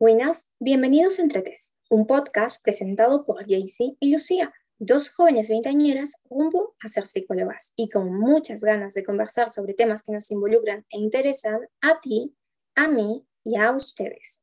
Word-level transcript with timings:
Buenas, 0.00 0.52
bienvenidos 0.60 1.18
a 1.18 1.22
Entretes, 1.22 1.74
un 1.90 2.06
podcast 2.06 2.62
presentado 2.62 3.26
por 3.26 3.44
Jaycee 3.48 3.96
y 3.98 4.12
Lucía, 4.12 4.54
dos 4.78 5.10
jóvenes 5.10 5.48
veinteañeras 5.48 6.18
rumbo 6.30 6.76
a 6.78 6.86
ser 6.86 7.08
psicólogas 7.08 7.72
y 7.74 7.88
con 7.88 8.16
muchas 8.16 8.60
ganas 8.60 8.94
de 8.94 9.02
conversar 9.02 9.50
sobre 9.50 9.74
temas 9.74 10.04
que 10.04 10.12
nos 10.12 10.30
involucran 10.30 10.86
e 10.90 10.98
interesan 10.98 11.62
a 11.80 12.00
ti, 12.00 12.32
a 12.76 12.86
mí 12.86 13.26
y 13.42 13.56
a 13.56 13.72
ustedes. 13.72 14.40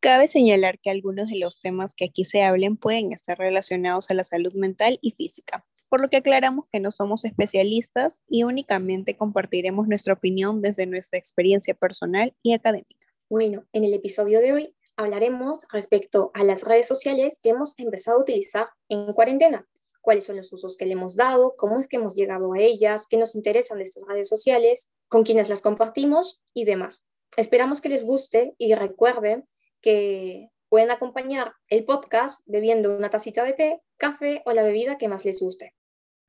Cabe 0.00 0.26
señalar 0.26 0.80
que 0.80 0.90
algunos 0.90 1.28
de 1.28 1.38
los 1.38 1.60
temas 1.60 1.94
que 1.94 2.06
aquí 2.06 2.24
se 2.24 2.42
hablen 2.42 2.76
pueden 2.76 3.12
estar 3.12 3.38
relacionados 3.38 4.10
a 4.10 4.14
la 4.14 4.24
salud 4.24 4.52
mental 4.54 4.98
y 5.00 5.12
física, 5.12 5.64
por 5.88 6.00
lo 6.00 6.08
que 6.10 6.16
aclaramos 6.16 6.64
que 6.72 6.80
no 6.80 6.90
somos 6.90 7.24
especialistas 7.24 8.20
y 8.28 8.42
únicamente 8.42 9.16
compartiremos 9.16 9.86
nuestra 9.86 10.14
opinión 10.14 10.60
desde 10.60 10.88
nuestra 10.88 11.20
experiencia 11.20 11.74
personal 11.74 12.34
y 12.42 12.52
académica. 12.52 13.03
Bueno, 13.36 13.66
en 13.72 13.82
el 13.82 13.92
episodio 13.94 14.38
de 14.38 14.52
hoy 14.52 14.76
hablaremos 14.96 15.66
respecto 15.72 16.30
a 16.34 16.44
las 16.44 16.62
redes 16.62 16.86
sociales 16.86 17.40
que 17.42 17.48
hemos 17.48 17.76
empezado 17.78 18.18
a 18.18 18.20
utilizar 18.20 18.68
en 18.88 19.12
cuarentena. 19.12 19.66
¿Cuáles 20.02 20.24
son 20.24 20.36
los 20.36 20.52
usos 20.52 20.76
que 20.76 20.86
le 20.86 20.92
hemos 20.92 21.16
dado? 21.16 21.56
¿Cómo 21.56 21.80
es 21.80 21.88
que 21.88 21.96
hemos 21.96 22.14
llegado 22.14 22.52
a 22.52 22.60
ellas? 22.60 23.08
¿Qué 23.10 23.16
nos 23.16 23.34
interesan 23.34 23.78
de 23.78 23.82
estas 23.82 24.04
redes 24.06 24.28
sociales? 24.28 24.88
¿Con 25.08 25.24
quiénes 25.24 25.48
las 25.48 25.62
compartimos? 25.62 26.44
Y 26.52 26.64
demás. 26.64 27.06
Esperamos 27.36 27.80
que 27.80 27.88
les 27.88 28.04
guste 28.04 28.54
y 28.56 28.72
recuerden 28.76 29.48
que 29.80 30.50
pueden 30.68 30.92
acompañar 30.92 31.54
el 31.66 31.84
podcast 31.84 32.40
bebiendo 32.46 32.96
una 32.96 33.10
tacita 33.10 33.42
de 33.42 33.54
té, 33.54 33.82
café 33.96 34.42
o 34.46 34.52
la 34.52 34.62
bebida 34.62 34.96
que 34.96 35.08
más 35.08 35.24
les 35.24 35.40
guste. 35.40 35.74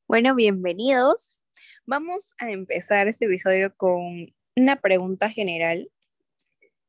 Bueno, 0.08 0.34
bienvenidos. 0.34 1.38
Vamos 1.86 2.34
a 2.40 2.50
empezar 2.50 3.08
este 3.08 3.26
episodio 3.26 3.76
con 3.78 4.34
una 4.56 4.82
pregunta 4.82 5.30
general 5.30 5.92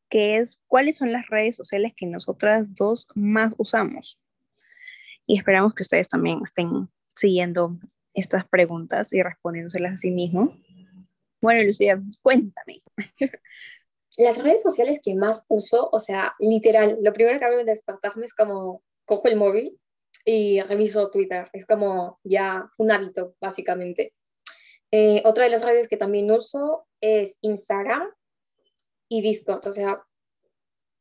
que 0.08 0.38
es 0.38 0.60
cuáles 0.66 0.96
son 0.96 1.12
las 1.12 1.26
redes 1.28 1.56
sociales 1.56 1.92
que 1.96 2.06
nosotras 2.06 2.74
dos 2.74 3.08
más 3.14 3.52
usamos. 3.58 4.20
Y 5.26 5.36
esperamos 5.36 5.74
que 5.74 5.82
ustedes 5.82 6.08
también 6.08 6.40
estén 6.44 6.88
siguiendo 7.08 7.78
estas 8.14 8.46
preguntas 8.48 9.12
y 9.12 9.22
respondiéndoselas 9.22 9.94
a 9.94 9.96
sí 9.98 10.10
mismos. 10.10 10.50
Bueno, 11.40 11.62
Lucía, 11.64 12.00
cuéntame. 12.22 12.82
Las 14.16 14.42
redes 14.42 14.62
sociales 14.62 15.00
que 15.04 15.14
más 15.14 15.44
uso, 15.48 15.90
o 15.92 16.00
sea, 16.00 16.34
literal, 16.38 16.98
lo 17.02 17.12
primero 17.12 17.38
que 17.38 17.44
hago 17.44 17.58
al 17.58 17.66
despertarme 17.66 18.24
es 18.24 18.32
como 18.32 18.82
cojo 19.04 19.28
el 19.28 19.36
móvil 19.36 19.78
y 20.24 20.60
reviso 20.62 21.10
Twitter. 21.10 21.50
Es 21.52 21.66
como 21.66 22.18
ya 22.24 22.70
un 22.78 22.90
hábito, 22.90 23.34
básicamente. 23.40 24.14
Eh, 24.90 25.20
otra 25.26 25.44
de 25.44 25.50
las 25.50 25.64
redes 25.64 25.88
que 25.88 25.98
también 25.98 26.30
uso 26.30 26.86
es 27.02 27.36
Instagram 27.42 28.08
y 29.08 29.22
Discord. 29.22 29.66
O 29.66 29.72
sea, 29.72 30.04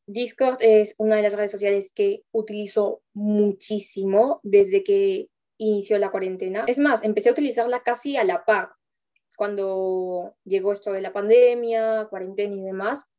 Discord 0.07 0.57
es 0.59 0.95
una 0.97 1.15
de 1.15 1.23
las 1.23 1.33
redes 1.33 1.51
sociales 1.51 1.91
que 1.93 2.23
utilizo 2.31 3.01
muchísimo 3.13 4.39
desde 4.43 4.83
que 4.83 5.29
inició 5.57 5.97
la 5.97 6.11
cuarentena. 6.11 6.65
Es 6.67 6.77
más, 6.77 7.03
empecé 7.03 7.29
a 7.29 7.33
utilizarla 7.33 7.81
casi 7.81 8.17
a 8.17 8.23
la 8.23 8.45
par. 8.45 8.71
Cuando 9.35 10.35
llegó 10.43 10.73
esto 10.73 10.91
de 10.91 11.01
la 11.01 11.11
pandemia, 11.11 12.07
cuarentena 12.09 12.55
y 12.55 12.61
demás, 12.61 13.09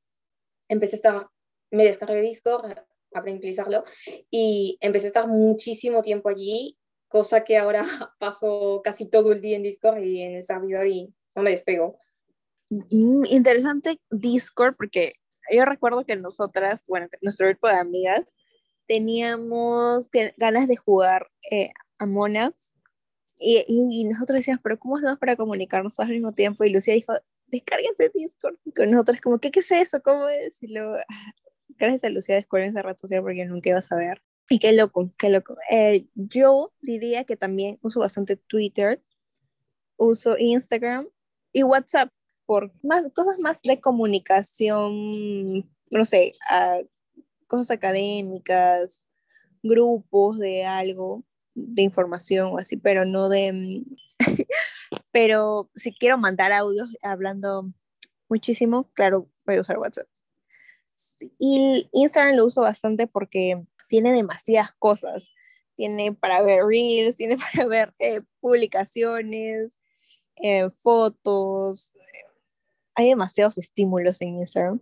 empecé 0.69 0.97
a 0.97 0.99
estar, 0.99 1.29
me 1.71 1.85
descargué 1.85 2.21
Discord, 2.21 2.79
aprendí 3.13 3.39
a 3.39 3.41
utilizarlo 3.41 3.85
y 4.31 4.79
empecé 4.81 5.07
a 5.07 5.09
estar 5.09 5.29
muchísimo 5.29 6.03
tiempo 6.03 6.29
allí, 6.29 6.79
cosa 7.09 7.45
que 7.45 7.57
ahora 7.57 7.85
paso 8.19 8.81
casi 8.83 9.09
todo 9.09 9.33
el 9.33 9.41
día 9.41 9.57
en 9.57 9.63
Discord 9.63 10.03
y 10.03 10.23
en 10.23 10.37
el 10.37 10.43
servidor 10.43 10.87
y 10.87 11.13
no 11.35 11.43
me 11.43 11.51
despego. 11.51 11.99
Mm, 12.71 13.25
interesante 13.27 14.01
Discord 14.11 14.77
porque 14.77 15.15
yo 15.53 15.65
recuerdo 15.65 16.05
que 16.05 16.17
nosotras, 16.17 16.85
bueno, 16.89 17.09
nuestro 17.23 17.49
grupo 17.49 17.69
de 17.69 17.75
amigas, 17.75 18.23
teníamos 18.87 20.11
ganas 20.37 20.69
de 20.69 20.77
jugar 20.77 21.29
eh, 21.51 21.71
a 21.99 22.07
Monas 22.07 22.75
y, 23.39 23.65
y, 23.69 24.05
nosotros 24.05 24.39
decíamos, 24.39 24.63
pero 24.63 24.79
¿cómo 24.79 24.97
hacemos 24.97 25.19
para 25.19 25.37
comunicarnos 25.37 25.99
al 26.01 26.09
mismo 26.09 26.33
tiempo? 26.33 26.65
Y 26.65 26.71
Lucía 26.71 26.95
dijo, 26.95 27.13
descárguese 27.49 28.11
Discord. 28.15 28.57
Y 28.65 28.73
con 28.73 28.91
nosotros 28.91 29.21
como, 29.21 29.39
¿qué, 29.39 29.51
¿qué 29.51 29.61
es 29.61 29.71
eso? 29.71 30.01
¿Cómo 30.03 30.29
es? 30.29 30.63
Y 30.63 30.69
luego, 30.69 30.97
ah, 30.97 31.33
gracias 31.69 32.05
a 32.05 32.11
Lucía 32.11 32.37
descubrí 32.37 32.65
esa 32.65 32.83
red 32.83 32.97
social 32.97 33.23
porque 33.23 33.45
nunca 33.45 33.71
iba 33.71 33.79
a 33.79 33.83
saber. 33.83 34.23
Y 34.49 34.59
qué 34.59 34.73
loco, 34.73 35.13
qué 35.19 35.29
loco. 35.29 35.57
Eh, 35.71 36.07
yo 36.15 36.73
diría 36.81 37.25
que 37.25 37.37
también 37.37 37.79
uso 37.83 38.01
bastante 38.01 38.37
Twitter, 38.37 39.03
uso 39.97 40.37
Instagram 40.39 41.09
y 41.53 41.63
WhatsApp 41.65 42.11
por 42.47 42.73
más, 42.83 43.05
cosas 43.15 43.39
más 43.39 43.61
de 43.63 43.81
comunicación, 43.81 45.69
no 45.91 46.05
sé, 46.05 46.35
cosas 47.47 47.73
académicas, 47.73 49.03
grupos 49.63 50.39
de 50.39 50.65
algo, 50.65 51.25
de 51.55 51.83
información 51.83 52.53
o 52.53 52.59
así, 52.59 52.77
pero 52.77 53.05
no 53.05 53.29
de... 53.29 53.83
pero 55.11 55.71
si 55.75 55.93
quiero 55.93 56.19
mandar 56.19 56.53
audios 56.53 56.89
hablando 57.03 57.73
muchísimo, 58.29 58.91
claro, 58.95 59.29
voy 59.47 59.57
a 59.57 59.61
usar 59.61 59.79
WhatsApp. 59.79 60.09
Y 61.39 61.89
Instagram 61.93 62.37
lo 62.37 62.47
uso 62.47 62.61
bastante 62.61 63.07
porque 63.07 63.63
tiene 63.89 64.13
demasiadas 64.13 64.75
cosas. 64.79 65.31
Tiene 65.75 66.13
para 66.13 66.43
ver 66.43 66.65
reels, 66.65 67.17
tiene 67.17 67.37
para 67.53 67.67
ver 67.67 67.95
eh, 67.99 68.21
publicaciones, 68.41 69.73
eh, 70.37 70.69
fotos, 70.71 71.93
hay 72.97 73.11
demasiados 73.11 73.59
estímulos 73.59 74.21
en 74.21 74.37
Instagram. 74.37 74.81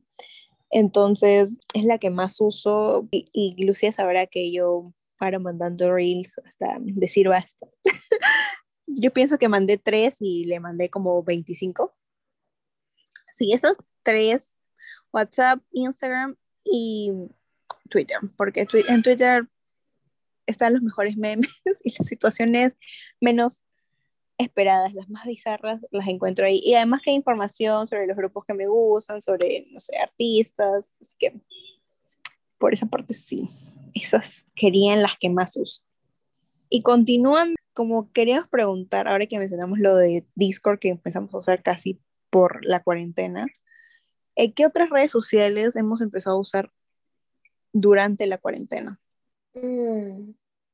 Entonces 0.71 1.61
es 1.75 1.85
la 1.85 1.99
que 1.99 2.11
más 2.11 2.41
uso 2.41 3.07
y, 3.11 3.29
y 3.33 3.65
Lucía 3.67 3.93
sabrá 3.93 4.27
que 4.27 4.51
yo 4.53 4.85
paro 5.19 5.41
mandando 5.41 5.93
reels 5.93 6.35
hasta 6.45 6.79
decir 6.81 7.29
basta. 7.29 7.67
yo 8.87 9.13
pienso 9.13 9.39
que 9.39 9.49
mandé 9.49 9.79
tres 9.79 10.17
y 10.21 10.47
le 10.47 10.61
mandé 10.61 10.89
como 10.91 11.23
25. 11.23 11.95
Sí, 13.31 13.53
esos 13.53 13.79
tres, 14.03 14.59
WhatsApp, 15.13 15.61
Instagram 15.73 16.37
y 16.65 17.13
Twitter, 17.91 18.19
porque 18.37 18.67
en 18.89 19.03
Twitter 19.03 19.49
están 20.47 20.75
los 20.75 20.83
mejores 20.83 21.17
memes 21.17 21.51
y 21.85 21.95
las 21.99 22.09
situaciones 22.09 22.75
menos 23.21 23.65
esperadas, 24.39 24.95
las 24.95 25.09
más 25.09 25.27
bizarras, 25.27 25.87
las 25.91 26.09
encuentro 26.09 26.47
ahí. 26.47 26.61
Y 26.65 26.75
además 26.75 27.03
que 27.03 27.11
hay 27.11 27.17
información 27.17 27.87
sobre 27.87 28.07
los 28.07 28.17
grupos 28.17 28.45
que 28.45 28.55
me 28.55 28.67
gustan, 28.67 29.21
sobre, 29.21 29.67
no 29.71 29.81
sé, 29.81 29.97
artistas, 29.99 30.97
así 31.01 31.17
que 31.19 31.41
por 32.59 32.73
esa 32.73 32.87
parte 32.87 33.15
sí, 33.15 33.47
esas 33.95 34.45
querían 34.55 35.03
las 35.03 35.19
que 35.19 35.31
más 35.31 35.57
uso. 35.57 35.83
Y 36.69 36.83
continúan, 36.83 37.55
como 37.73 38.11
queríamos 38.13 38.49
preguntar, 38.49 39.07
ahora 39.07 39.27
que 39.27 39.39
mencionamos 39.39 39.79
lo 39.79 39.97
de 39.97 40.27
Discord 40.35 40.79
que 40.79 40.89
empezamos 40.89 41.33
a 41.35 41.39
usar 41.39 41.63
casi 41.63 42.01
por 42.31 42.65
la 42.65 42.83
cuarentena, 42.83 43.47
eh, 44.37 44.53
¿qué 44.53 44.67
otras 44.67 44.91
redes 44.91 45.13
sociales 45.13 45.77
hemos 45.77 46.01
empezado 46.01 46.37
a 46.37 46.41
usar 46.41 46.73
durante 47.73 48.27
la 48.27 48.39
cuarentena? 48.39 49.01
Mm, 49.55 50.33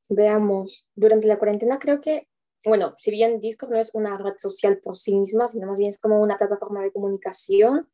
veamos, 0.09 0.87
durante 0.95 1.27
la 1.27 1.37
cuarentena 1.37 1.77
creo 1.77 2.01
que 2.01 2.27
bueno, 2.63 2.93
si 2.97 3.11
bien 3.11 3.39
Discord 3.39 3.71
no 3.71 3.77
es 3.77 3.93
una 3.93 4.17
red 4.17 4.33
social 4.37 4.79
por 4.79 4.95
sí 4.95 5.15
misma, 5.15 5.47
sino 5.47 5.67
más 5.67 5.77
bien 5.77 5.89
es 5.89 5.97
como 5.97 6.21
una 6.21 6.37
plataforma 6.37 6.81
de 6.81 6.91
comunicación, 6.91 7.89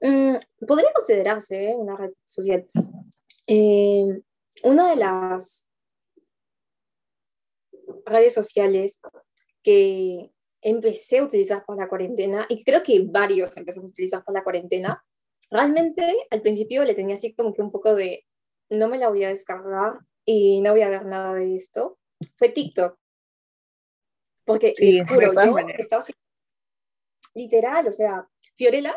mm, 0.00 0.36
podría 0.66 0.92
considerarse 0.94 1.70
¿eh? 1.70 1.76
una 1.76 1.96
red 1.96 2.12
social. 2.24 2.68
Eh, 3.46 4.22
una 4.64 4.90
de 4.90 4.96
las 4.96 5.68
redes 8.04 8.34
sociales 8.34 9.00
que 9.62 10.30
empecé 10.62 11.18
a 11.18 11.24
utilizar 11.24 11.64
por 11.64 11.76
la 11.76 11.88
cuarentena, 11.88 12.46
y 12.48 12.64
creo 12.64 12.82
que 12.82 13.00
varios 13.04 13.56
empezamos 13.56 13.90
a 13.90 13.92
utilizar 13.92 14.24
por 14.24 14.34
la 14.34 14.42
cuarentena, 14.42 15.04
realmente 15.50 16.02
al 16.30 16.42
principio 16.42 16.84
le 16.84 16.94
tenía 16.94 17.14
así 17.14 17.34
como 17.34 17.54
que 17.54 17.62
un 17.62 17.70
poco 17.70 17.94
de, 17.94 18.24
no 18.70 18.88
me 18.88 18.98
la 18.98 19.08
voy 19.08 19.24
a 19.24 19.28
descargar 19.28 20.00
y 20.24 20.60
no 20.60 20.72
voy 20.72 20.82
a 20.82 20.90
ver 20.90 21.06
nada 21.06 21.34
de 21.34 21.54
esto, 21.54 21.98
fue 22.36 22.48
TikTok. 22.50 22.97
Porque, 24.48 24.72
sí, 24.74 25.02
juro, 25.06 25.34
yo 25.34 25.58
estaba 25.76 26.00
así, 26.00 26.14
literal, 27.34 27.86
o 27.86 27.92
sea, 27.92 28.26
Fiorella 28.56 28.96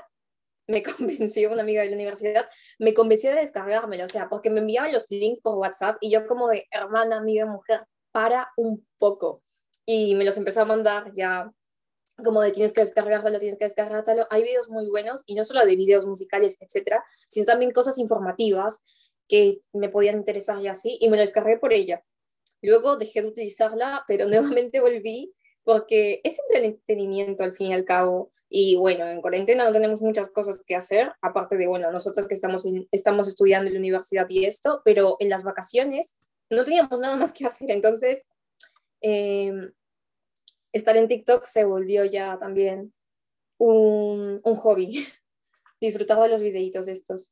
me 0.66 0.82
convenció, 0.98 1.52
una 1.52 1.62
amiga 1.62 1.82
de 1.82 1.90
la 1.90 1.96
universidad, 1.96 2.48
me 2.80 2.94
convenció 2.94 3.32
de 3.32 3.42
descargármelo, 3.42 4.06
o 4.06 4.08
sea, 4.08 4.30
porque 4.30 4.50
me 4.50 4.62
enviaba 4.62 4.90
los 4.90 5.12
links 5.12 5.42
por 5.42 5.56
WhatsApp 5.58 5.98
y 6.00 6.10
yo 6.10 6.26
como 6.26 6.48
de 6.48 6.68
hermana, 6.72 7.18
amiga, 7.18 7.46
mujer, 7.46 7.86
para 8.14 8.50
un 8.56 8.88
poco. 8.98 9.44
Y 9.86 10.16
me 10.16 10.24
los 10.24 10.38
empezó 10.38 10.62
a 10.62 10.66
mandar 10.66 11.12
ya 11.16 11.52
como 12.24 12.42
de 12.42 12.52
tienes 12.52 12.72
que 12.72 12.80
descargarlo, 12.80 13.38
tienes 13.38 13.60
que 13.60 13.66
descargarlo. 13.66 14.28
Hay 14.30 14.44
videos 14.44 14.70
muy 14.70 14.88
buenos 14.90 15.24
y 15.26 15.36
no 15.36 15.44
solo 15.44 15.66
de 15.66 15.76
videos 15.76 16.06
musicales, 16.06 16.56
etcétera, 16.62 17.04
sino 17.28 17.46
también 17.46 17.72
cosas 17.72 17.98
informativas 17.98 18.86
que 19.28 19.60
me 19.74 19.90
podían 19.90 20.16
interesar 20.16 20.62
y 20.62 20.70
así, 20.70 20.98
y 21.02 21.10
me 21.10 21.18
lo 21.18 21.22
descargué 21.22 21.58
por 21.58 21.74
ella. 21.74 22.06
Luego 22.62 22.96
dejé 22.96 23.22
de 23.22 23.28
utilizarla, 23.28 24.06
pero 24.08 24.28
nuevamente 24.62 24.80
volví 24.80 25.34
porque 25.64 26.22
es 26.24 26.40
entretenimiento 26.40 27.44
al 27.44 27.56
fin 27.56 27.68
y 27.68 27.74
al 27.74 27.86
cabo. 27.86 28.32
Y 28.50 28.76
bueno, 28.76 29.06
en 29.06 29.22
cuarentena 29.22 29.64
no 29.64 29.72
tenemos 29.72 30.02
muchas 30.02 30.30
cosas 30.30 30.64
que 30.66 30.76
hacer, 30.76 31.14
aparte 31.22 31.56
de, 31.56 31.68
bueno, 31.68 31.92
nosotros 31.92 32.28
que 32.28 32.34
estamos, 32.34 32.66
estamos 32.92 33.28
estudiando 33.28 33.68
en 33.68 33.76
la 33.76 33.80
universidad 33.80 34.28
y 34.30 34.46
esto, 34.46 34.82
pero 34.84 35.16
en 35.20 35.30
las 35.30 35.44
vacaciones 35.44 36.16
no 36.50 36.64
teníamos 36.66 37.00
nada 37.00 37.16
más 37.16 37.32
que 37.32 37.46
hacer. 37.46 37.72
Entonces, 37.72 38.26
em, 39.00 39.72
estar 40.74 40.98
en 40.98 41.08
TikTok 41.08 41.46
se 41.46 41.64
volvió 41.64 42.04
ya 42.06 42.38
también 42.40 42.94
un, 43.58 44.42
un 44.44 44.56
hobby. 44.56 44.92
Disfrutaba 45.80 46.26
de 46.26 46.32
los 46.32 46.42
videitos 46.42 46.88
estos. 46.88 47.32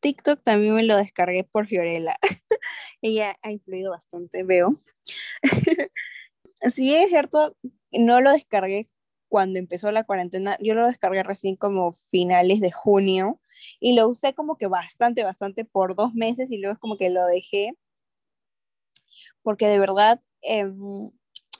TikTok 0.00 0.42
también 0.42 0.74
me 0.74 0.84
lo 0.84 0.96
descargué 0.96 1.44
por 1.44 1.66
Fiorella. 1.66 2.16
Ella 3.02 3.36
ha 3.42 3.50
influido 3.50 3.90
bastante, 3.90 4.44
veo. 4.44 4.80
si 6.70 6.94
es 6.94 7.08
cierto, 7.08 7.56
no 7.92 8.20
lo 8.20 8.32
descargué 8.32 8.86
cuando 9.28 9.58
empezó 9.58 9.92
la 9.92 10.04
cuarentena, 10.04 10.56
yo 10.60 10.74
lo 10.74 10.86
descargué 10.86 11.22
recién 11.22 11.56
como 11.56 11.92
finales 11.92 12.60
de 12.60 12.72
junio 12.72 13.40
y 13.80 13.94
lo 13.94 14.08
usé 14.08 14.34
como 14.34 14.56
que 14.56 14.66
bastante, 14.68 15.24
bastante 15.24 15.64
por 15.64 15.96
dos 15.96 16.14
meses 16.14 16.50
y 16.50 16.58
luego 16.58 16.74
es 16.74 16.78
como 16.78 16.96
que 16.96 17.10
lo 17.10 17.24
dejé 17.26 17.74
porque 19.42 19.66
de 19.66 19.78
verdad, 19.78 20.20
em, 20.42 21.10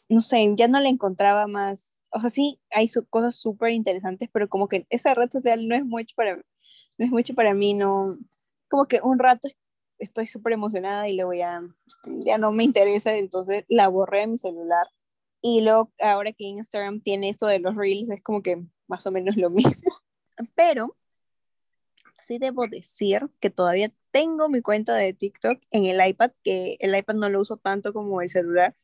no 0.08 0.20
sé, 0.20 0.46
ya 0.56 0.68
no 0.68 0.80
le 0.80 0.88
encontraba 0.90 1.46
más, 1.46 1.96
o 2.10 2.20
sea, 2.20 2.30
sí, 2.30 2.60
hay 2.70 2.88
cosas 3.10 3.36
súper 3.36 3.70
interesantes, 3.72 4.28
pero 4.32 4.48
como 4.48 4.68
que 4.68 4.86
esa 4.90 5.14
red 5.14 5.30
social 5.30 5.66
no 5.66 5.74
es 5.74 5.84
mucho 5.84 6.14
para, 6.16 6.36
no 6.36 6.44
es 6.98 7.10
mucho 7.10 7.34
para 7.34 7.54
mí, 7.54 7.74
no, 7.74 8.18
como 8.68 8.86
que 8.86 9.00
un 9.02 9.18
rato 9.18 9.48
estoy 9.98 10.26
súper 10.26 10.52
emocionada 10.52 11.08
y 11.08 11.14
luego 11.14 11.34
ya, 11.34 11.62
ya 12.04 12.38
no 12.38 12.52
me 12.52 12.64
interesa, 12.64 13.16
entonces 13.16 13.64
la 13.68 13.88
borré 13.88 14.20
de 14.20 14.26
mi 14.28 14.38
celular 14.38 14.86
y 15.40 15.60
luego, 15.60 15.92
ahora 16.00 16.32
que 16.32 16.44
Instagram 16.44 17.00
tiene 17.00 17.28
esto 17.28 17.46
de 17.46 17.60
los 17.60 17.76
reels, 17.76 18.10
es 18.10 18.22
como 18.22 18.42
que 18.42 18.64
más 18.88 19.06
o 19.06 19.10
menos 19.12 19.36
lo 19.36 19.50
mismo. 19.50 19.92
Pero 20.54 20.96
sí 22.20 22.38
debo 22.38 22.66
decir 22.66 23.30
que 23.40 23.50
todavía 23.50 23.92
tengo 24.10 24.48
mi 24.48 24.62
cuenta 24.62 24.94
de 24.96 25.12
TikTok 25.12 25.60
en 25.70 25.86
el 25.86 26.04
iPad, 26.06 26.32
que 26.42 26.76
el 26.80 26.96
iPad 26.96 27.14
no 27.14 27.28
lo 27.28 27.40
uso 27.40 27.56
tanto 27.56 27.92
como 27.92 28.20
el 28.20 28.30
celular. 28.30 28.76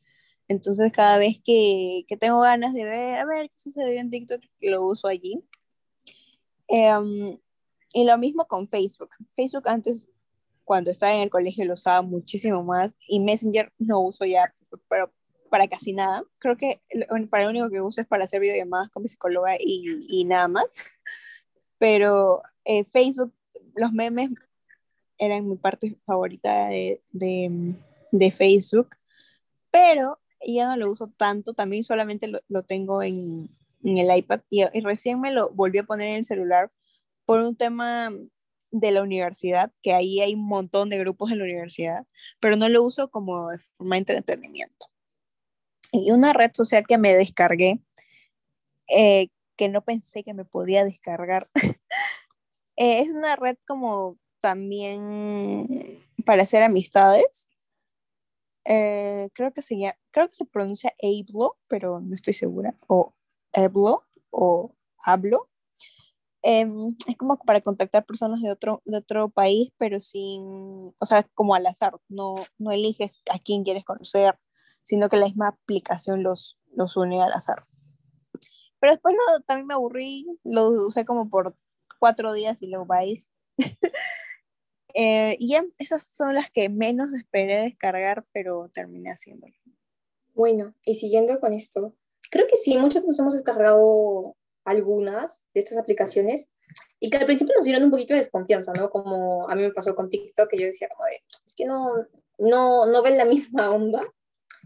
Entonces, 0.47 0.91
cada 0.91 1.17
vez 1.17 1.39
que, 1.43 2.05
que 2.07 2.17
tengo 2.17 2.39
ganas 2.41 2.73
de 2.73 2.83
ver, 2.85 3.17
a 3.17 3.25
ver 3.25 3.49
qué 3.49 3.57
sucedió 3.57 3.99
en 3.99 4.11
TikTok, 4.11 4.41
lo 4.61 4.85
uso 4.85 5.07
allí. 5.07 5.43
Em, 6.67 7.37
y 7.93 8.03
lo 8.05 8.17
mismo 8.17 8.45
con 8.47 8.67
Facebook. 8.67 9.09
Facebook 9.35 9.67
antes, 9.67 10.07
cuando 10.65 10.91
estaba 10.91 11.13
en 11.13 11.21
el 11.21 11.29
colegio, 11.29 11.63
lo 11.63 11.75
usaba 11.75 12.01
muchísimo 12.01 12.63
más 12.63 12.93
y 13.07 13.19
Messenger 13.19 13.71
no 13.77 14.01
uso 14.01 14.25
ya, 14.25 14.53
pero 14.89 15.13
para 15.49 15.67
casi 15.67 15.93
nada. 15.93 16.23
Creo 16.39 16.57
que 16.57 16.81
para 17.29 17.45
lo 17.45 17.51
único 17.51 17.69
que 17.69 17.81
uso 17.81 18.01
es 18.01 18.07
para 18.07 18.25
hacer 18.25 18.41
videollamadas 18.41 18.89
con 18.89 19.03
mi 19.03 19.09
psicóloga 19.09 19.55
y, 19.59 19.99
y 20.09 20.25
nada 20.25 20.47
más. 20.47 20.85
Pero 21.77 22.41
eh, 22.63 22.83
Facebook, 22.85 23.33
los 23.75 23.93
memes 23.93 24.31
eran 25.17 25.47
mi 25.47 25.55
parte 25.55 25.97
favorita 26.05 26.67
de, 26.67 27.01
de, 27.11 27.75
de, 28.11 28.31
Facebook, 28.31 28.89
pero 29.71 30.19
ya 30.45 30.67
no 30.67 30.77
lo 30.77 30.91
uso 30.91 31.11
tanto, 31.17 31.53
también 31.53 31.83
solamente 31.83 32.27
lo, 32.27 32.39
lo 32.47 32.63
tengo 32.63 33.03
en, 33.03 33.49
en, 33.83 33.97
el 33.97 34.17
iPad 34.17 34.41
y, 34.49 34.63
y, 34.63 34.81
recién 34.81 35.21
me 35.21 35.31
lo 35.31 35.51
volví 35.51 35.79
a 35.79 35.83
poner 35.83 36.09
en 36.09 36.15
el 36.15 36.25
celular 36.25 36.71
por 37.25 37.41
un 37.41 37.55
tema 37.55 38.11
de 38.79 38.91
la 38.91 39.01
universidad, 39.01 39.71
que 39.81 39.93
ahí 39.93 40.21
hay 40.21 40.33
un 40.33 40.45
montón 40.45 40.89
de 40.89 40.97
grupos 40.97 41.31
en 41.31 41.39
la 41.39 41.45
universidad, 41.45 42.05
pero 42.39 42.55
no 42.55 42.69
lo 42.69 42.83
uso 42.83 43.09
como 43.09 43.49
de 43.49 43.59
forma 43.77 43.95
de 43.95 43.99
entretenimiento. 43.99 44.87
Y 45.91 46.11
una 46.11 46.33
red 46.33 46.51
social 46.53 46.85
que 46.87 46.97
me 46.97 47.13
descargué, 47.13 47.79
eh, 48.95 49.29
que 49.55 49.69
no 49.69 49.83
pensé 49.83 50.23
que 50.23 50.33
me 50.33 50.45
podía 50.45 50.83
descargar, 50.83 51.49
eh, 52.75 52.99
es 52.99 53.09
una 53.09 53.35
red 53.35 53.57
como 53.67 54.17
también 54.41 55.67
para 56.25 56.43
hacer 56.43 56.63
amistades. 56.63 57.49
Eh, 58.65 59.29
creo, 59.33 59.53
que 59.53 59.61
se 59.61 59.75
creo 60.11 60.27
que 60.27 60.35
se 60.35 60.45
pronuncia 60.45 60.93
Ablo, 61.01 61.57
pero 61.67 61.99
no 61.99 62.13
estoy 62.13 62.33
segura. 62.33 62.75
O 62.87 63.15
Eblo 63.53 64.05
o 64.31 64.75
Hablo. 65.05 65.49
Em, 66.47 66.95
es 67.07 67.17
como 67.17 67.39
para 67.39 67.61
contactar 67.61 68.05
personas 68.05 68.39
de 68.39 68.51
otro, 68.51 68.83
de 68.85 68.97
otro 68.97 69.29
país, 69.29 69.71
pero 69.77 69.99
sin, 69.99 70.93
o 70.99 71.05
sea, 71.07 71.23
como 71.33 71.55
al 71.55 71.65
azar, 71.65 71.95
no, 72.07 72.35
no 72.59 72.71
eliges 72.71 73.23
a 73.33 73.39
quién 73.39 73.63
quieres 73.63 73.83
conocer, 73.83 74.37
sino 74.83 75.09
que 75.09 75.17
la 75.17 75.25
misma 75.25 75.47
aplicación 75.47 76.21
los, 76.21 76.59
los 76.71 76.97
une 76.97 77.19
al 77.19 77.33
azar. 77.33 77.65
Pero 78.79 78.93
después 78.93 79.15
también 79.47 79.65
me 79.65 79.73
aburrí, 79.73 80.27
lo 80.43 80.67
usé 80.85 81.03
como 81.03 81.31
por 81.31 81.57
cuatro 81.97 82.31
días 82.31 82.61
y 82.61 82.67
luego 82.67 82.85
vais. 82.85 83.31
eh, 84.93 85.37
y 85.39 85.55
esas 85.79 86.03
son 86.11 86.35
las 86.35 86.51
que 86.51 86.69
menos 86.69 87.11
esperé 87.13 87.55
descargar, 87.61 88.23
pero 88.33 88.69
terminé 88.71 89.09
haciéndolo. 89.09 89.55
Bueno, 90.35 90.75
y 90.85 90.93
siguiendo 90.93 91.39
con 91.39 91.53
esto, 91.53 91.95
creo 92.29 92.45
que 92.47 92.57
sí, 92.57 92.77
muchos 92.77 93.03
nos 93.03 93.17
hemos 93.17 93.33
descargado 93.33 94.35
algunas 94.65 95.45
de 95.53 95.61
estas 95.61 95.77
aplicaciones 95.77 96.49
y 96.99 97.09
que 97.09 97.17
al 97.17 97.25
principio 97.25 97.53
nos 97.55 97.65
dieron 97.65 97.83
un 97.83 97.91
poquito 97.91 98.13
de 98.13 98.19
desconfianza, 98.19 98.73
¿no? 98.73 98.89
Como 98.89 99.47
a 99.49 99.55
mí 99.55 99.63
me 99.63 99.71
pasó 99.71 99.95
con 99.95 100.09
TikTok, 100.09 100.49
que 100.49 100.59
yo 100.59 100.65
decía, 100.65 100.89
como 100.89 101.05
de, 101.05 101.21
es 101.45 101.55
que 101.55 101.65
no, 101.65 101.93
no, 102.39 102.85
no 102.85 103.03
ven 103.03 103.17
la 103.17 103.25
misma 103.25 103.71
onda 103.71 104.01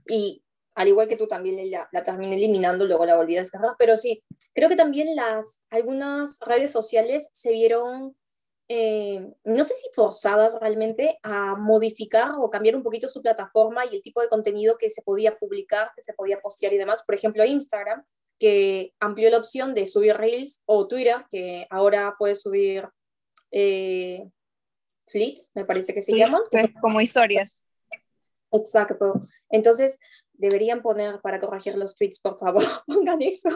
y 0.07 0.44
al 0.75 0.88
igual 0.88 1.10
que 1.10 1.18
tú 1.18 1.28
también 1.28 1.69
la, 1.69 1.90
la 1.92 2.04
terminé 2.04 2.36
eliminando, 2.36 2.86
luego 2.86 3.06
la 3.06 3.18
volví 3.18 3.36
a 3.36 3.42
descargar, 3.42 3.75
pero 3.78 3.98
sí, 3.98 4.24
creo 4.54 4.69
que 4.69 4.78
también 4.78 5.13
las, 5.13 5.66
algunas 5.69 6.40
redes 6.40 6.72
sociales 6.72 7.30
se 7.34 7.51
vieron, 7.51 8.16
eh, 8.69 9.34
no 9.44 9.63
sé 9.66 9.74
si 9.74 9.90
forzadas 9.94 10.57
realmente 10.62 11.19
a 11.24 11.56
modificar 11.56 12.31
o 12.40 12.50
cambiar 12.50 12.78
un 12.78 12.84
poquito 12.84 13.10
su 13.10 13.22
plataforma 13.22 13.86
y 13.86 13.96
el 13.96 14.01
tipo 14.01 14.22
de 14.22 14.30
contenido 14.30 14.78
que 14.78 14.90
se 14.90 15.01
podía 15.01 15.38
publicar, 15.38 15.92
que 15.96 16.01
se 16.01 16.13
podía 16.13 16.40
postear 16.40 16.72
y 16.72 16.78
demás. 16.78 17.04
Por 17.04 17.16
ejemplo, 17.16 17.44
Instagram, 17.44 18.06
que 18.39 18.94
amplió 19.00 19.30
la 19.30 19.38
opción 19.38 19.74
de 19.74 19.86
subir 19.86 20.15
reels, 20.15 20.62
o 20.65 20.88
Twitter, 20.88 21.25
que 21.30 21.68
ahora 21.69 22.15
puede 22.18 22.36
subir 22.36 22.88
eh, 23.51 24.30
fleets, 25.07 25.51
me 25.53 25.65
parece 25.65 25.94
que 25.94 26.01
se 26.01 26.15
llaman. 26.15 26.41
Como 26.81 27.01
historias. 27.01 27.62
Exacto. 28.51 29.27
Entonces, 29.50 30.00
deberían 30.33 30.81
poner 30.81 31.21
para 31.21 31.39
corregir 31.39 31.75
los 31.75 31.95
tweets, 31.95 32.19
por 32.19 32.38
favor, 32.38 32.63
pongan 32.88 33.21
eso. 33.21 33.50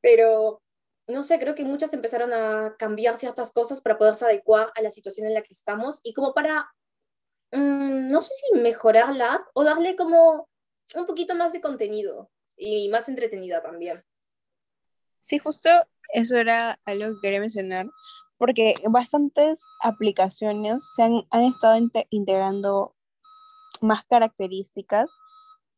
Pero, 0.00 0.62
no 1.06 1.22
sé, 1.22 1.38
creo 1.38 1.54
que 1.54 1.64
muchas 1.64 1.92
empezaron 1.92 2.32
a 2.32 2.74
cambiar 2.78 3.16
ciertas 3.16 3.52
cosas 3.52 3.80
para 3.80 3.98
poderse 3.98 4.24
adecuar 4.24 4.72
a 4.74 4.82
la 4.82 4.90
situación 4.90 5.26
en 5.26 5.34
la 5.34 5.42
que 5.42 5.52
estamos 5.52 6.00
y 6.02 6.12
como 6.12 6.34
para, 6.34 6.68
mmm, 7.52 8.08
no 8.10 8.20
sé 8.22 8.32
si 8.34 8.58
mejorar 8.58 9.14
la 9.14 9.34
app 9.34 9.46
o 9.54 9.64
darle 9.64 9.94
como 9.96 10.48
un 10.94 11.06
poquito 11.06 11.34
más 11.34 11.52
de 11.52 11.60
contenido 11.60 12.30
y 12.56 12.88
más 12.88 13.08
entretenida 13.08 13.62
también. 13.62 14.02
Sí, 15.26 15.40
justo 15.40 15.68
eso 16.14 16.36
era 16.36 16.78
algo 16.84 17.14
que 17.14 17.20
quería 17.20 17.40
mencionar, 17.40 17.90
porque 18.38 18.76
bastantes 18.88 19.64
aplicaciones 19.82 20.88
se 20.94 21.02
han, 21.02 21.26
han 21.32 21.42
estado 21.42 21.76
integrando 22.10 22.94
más 23.80 24.04
características 24.04 25.18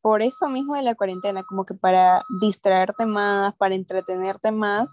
por 0.01 0.21
eso 0.21 0.49
mismo 0.49 0.75
de 0.75 0.83
la 0.83 0.93
cuarentena, 0.93 1.41
como 1.41 1.65
que 1.65 1.73
para 1.73 2.21
distraerte 2.39 3.07
más, 3.07 3.55
para 3.55 3.73
entretenerte 3.73 4.51
más, 4.51 4.91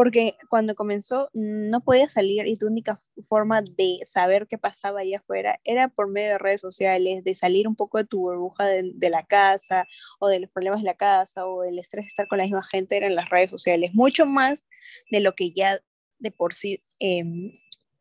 porque 0.00 0.38
cuando 0.48 0.74
comenzó 0.74 1.28
no 1.34 1.82
podías 1.82 2.14
salir 2.14 2.46
y 2.46 2.56
tu 2.56 2.66
única 2.66 2.98
forma 3.28 3.60
de 3.60 3.98
saber 4.06 4.46
qué 4.46 4.56
pasaba 4.56 5.00
allá 5.00 5.18
afuera 5.18 5.60
era 5.62 5.88
por 5.88 6.08
medio 6.08 6.30
de 6.30 6.38
redes 6.38 6.62
sociales, 6.62 7.22
de 7.22 7.34
salir 7.34 7.68
un 7.68 7.76
poco 7.76 7.98
de 7.98 8.04
tu 8.04 8.20
burbuja 8.20 8.64
de, 8.64 8.92
de 8.94 9.10
la 9.10 9.26
casa 9.26 9.86
o 10.18 10.28
de 10.28 10.40
los 10.40 10.48
problemas 10.48 10.80
de 10.80 10.86
la 10.86 10.94
casa 10.94 11.44
o 11.44 11.64
el 11.64 11.78
estrés 11.78 12.04
de 12.04 12.08
estar 12.08 12.28
con 12.28 12.38
la 12.38 12.44
misma 12.44 12.64
gente 12.64 12.96
eran 12.96 13.14
las 13.14 13.28
redes 13.28 13.50
sociales, 13.50 13.90
mucho 13.92 14.24
más 14.24 14.64
de 15.10 15.20
lo 15.20 15.34
que 15.34 15.52
ya 15.52 15.78
de 16.18 16.30
por 16.30 16.54
sí 16.54 16.82
eh, 16.98 17.22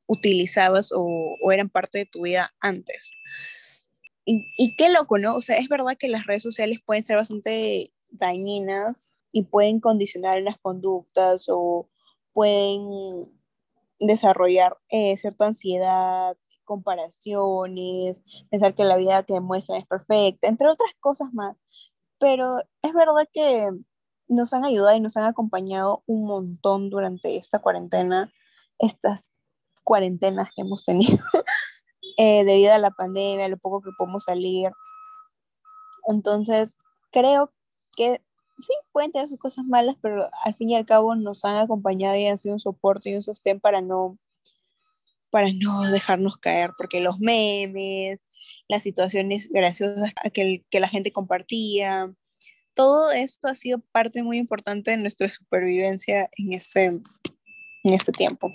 utilizabas 0.07 0.93
o, 0.93 1.03
o 1.03 1.51
eran 1.51 1.67
parte 1.67 1.97
de 1.97 2.05
tu 2.05 2.21
vida 2.21 2.55
antes. 2.61 3.11
Y, 4.23 4.75
qué 4.77 4.87
loco, 4.87 5.17
¿no? 5.17 5.35
O 5.35 5.41
sea, 5.41 5.57
es 5.57 5.67
verdad 5.67 5.97
que 5.99 6.07
las 6.07 6.27
redes 6.27 6.43
sociales 6.43 6.79
pueden 6.85 7.03
ser 7.03 7.17
bastante 7.17 7.91
dañinas 8.09 9.11
y 9.31 9.43
pueden 9.43 9.79
condicionar 9.79 10.41
las 10.41 10.57
conductas 10.57 11.45
o 11.49 11.87
pueden 12.33 13.31
desarrollar 13.99 14.77
eh, 14.89 15.17
cierta 15.17 15.47
ansiedad, 15.47 16.37
comparaciones, 16.63 18.17
pensar 18.49 18.75
que 18.75 18.83
la 18.83 18.97
vida 18.97 19.23
que 19.23 19.39
muestran 19.39 19.79
es 19.79 19.87
perfecta, 19.87 20.47
entre 20.47 20.69
otras 20.69 20.93
cosas 20.99 21.33
más. 21.33 21.57
Pero 22.19 22.59
es 22.81 22.93
verdad 22.93 23.27
que 23.31 23.69
nos 24.27 24.53
han 24.53 24.65
ayudado 24.65 24.95
y 24.95 25.01
nos 25.01 25.17
han 25.17 25.25
acompañado 25.25 26.03
un 26.05 26.25
montón 26.25 26.89
durante 26.89 27.37
esta 27.37 27.59
cuarentena, 27.59 28.31
estas 28.77 29.31
cuarentenas 29.83 30.49
que 30.55 30.61
hemos 30.61 30.83
tenido. 30.83 31.17
Eh, 32.21 32.43
debido 32.43 32.73
a 32.73 32.79
la 32.79 32.91
pandemia, 32.91 33.47
lo 33.47 33.55
poco 33.55 33.79
que 33.79 33.91
podemos 33.97 34.25
salir. 34.25 34.71
Entonces, 36.05 36.77
creo 37.11 37.53
que 37.95 38.21
sí, 38.61 38.73
pueden 38.91 39.11
tener 39.11 39.29
sus 39.29 39.39
cosas 39.39 39.65
malas, 39.65 39.95
pero 40.01 40.27
al 40.43 40.55
fin 40.55 40.69
y 40.69 40.75
al 40.75 40.85
cabo 40.85 41.15
nos 41.15 41.45
han 41.45 41.55
acompañado 41.55 42.15
y 42.15 42.27
han 42.27 42.37
sido 42.37 42.53
un 42.53 42.59
soporte 42.59 43.09
y 43.09 43.15
un 43.15 43.23
sostén 43.23 43.59
para 43.59 43.81
no, 43.81 44.17
para 45.31 45.47
no 45.51 45.81
dejarnos 45.91 46.37
caer, 46.37 46.71
porque 46.77 46.99
los 47.01 47.19
memes, 47.19 48.19
las 48.67 48.83
situaciones 48.83 49.49
graciosas 49.49 50.13
que, 50.33 50.63
que 50.69 50.79
la 50.79 50.89
gente 50.89 51.11
compartía, 51.11 52.13
todo 52.79 53.11
esto 53.11 53.49
ha 53.49 53.55
sido 53.55 53.79
parte 53.91 54.23
muy 54.23 54.37
importante 54.37 54.91
de 54.91 54.97
nuestra 54.97 55.29
supervivencia 55.29 56.29
en 56.37 56.53
este, 56.53 56.85
en 56.85 57.03
este 57.83 58.13
tiempo. 58.13 58.53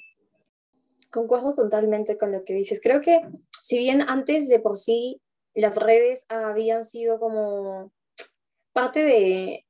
Concuerdo 1.10 1.54
totalmente 1.54 2.16
con 2.16 2.32
lo 2.32 2.42
que 2.42 2.54
dices. 2.54 2.80
Creo 2.82 3.02
que 3.02 3.20
si 3.62 3.76
bien 3.78 4.02
antes 4.08 4.48
de 4.48 4.60
por 4.60 4.78
sí 4.78 5.20
las 5.54 5.76
redes 5.76 6.24
habían 6.30 6.86
sido 6.86 7.20
como 7.20 7.92
parte 8.72 9.04
de, 9.04 9.66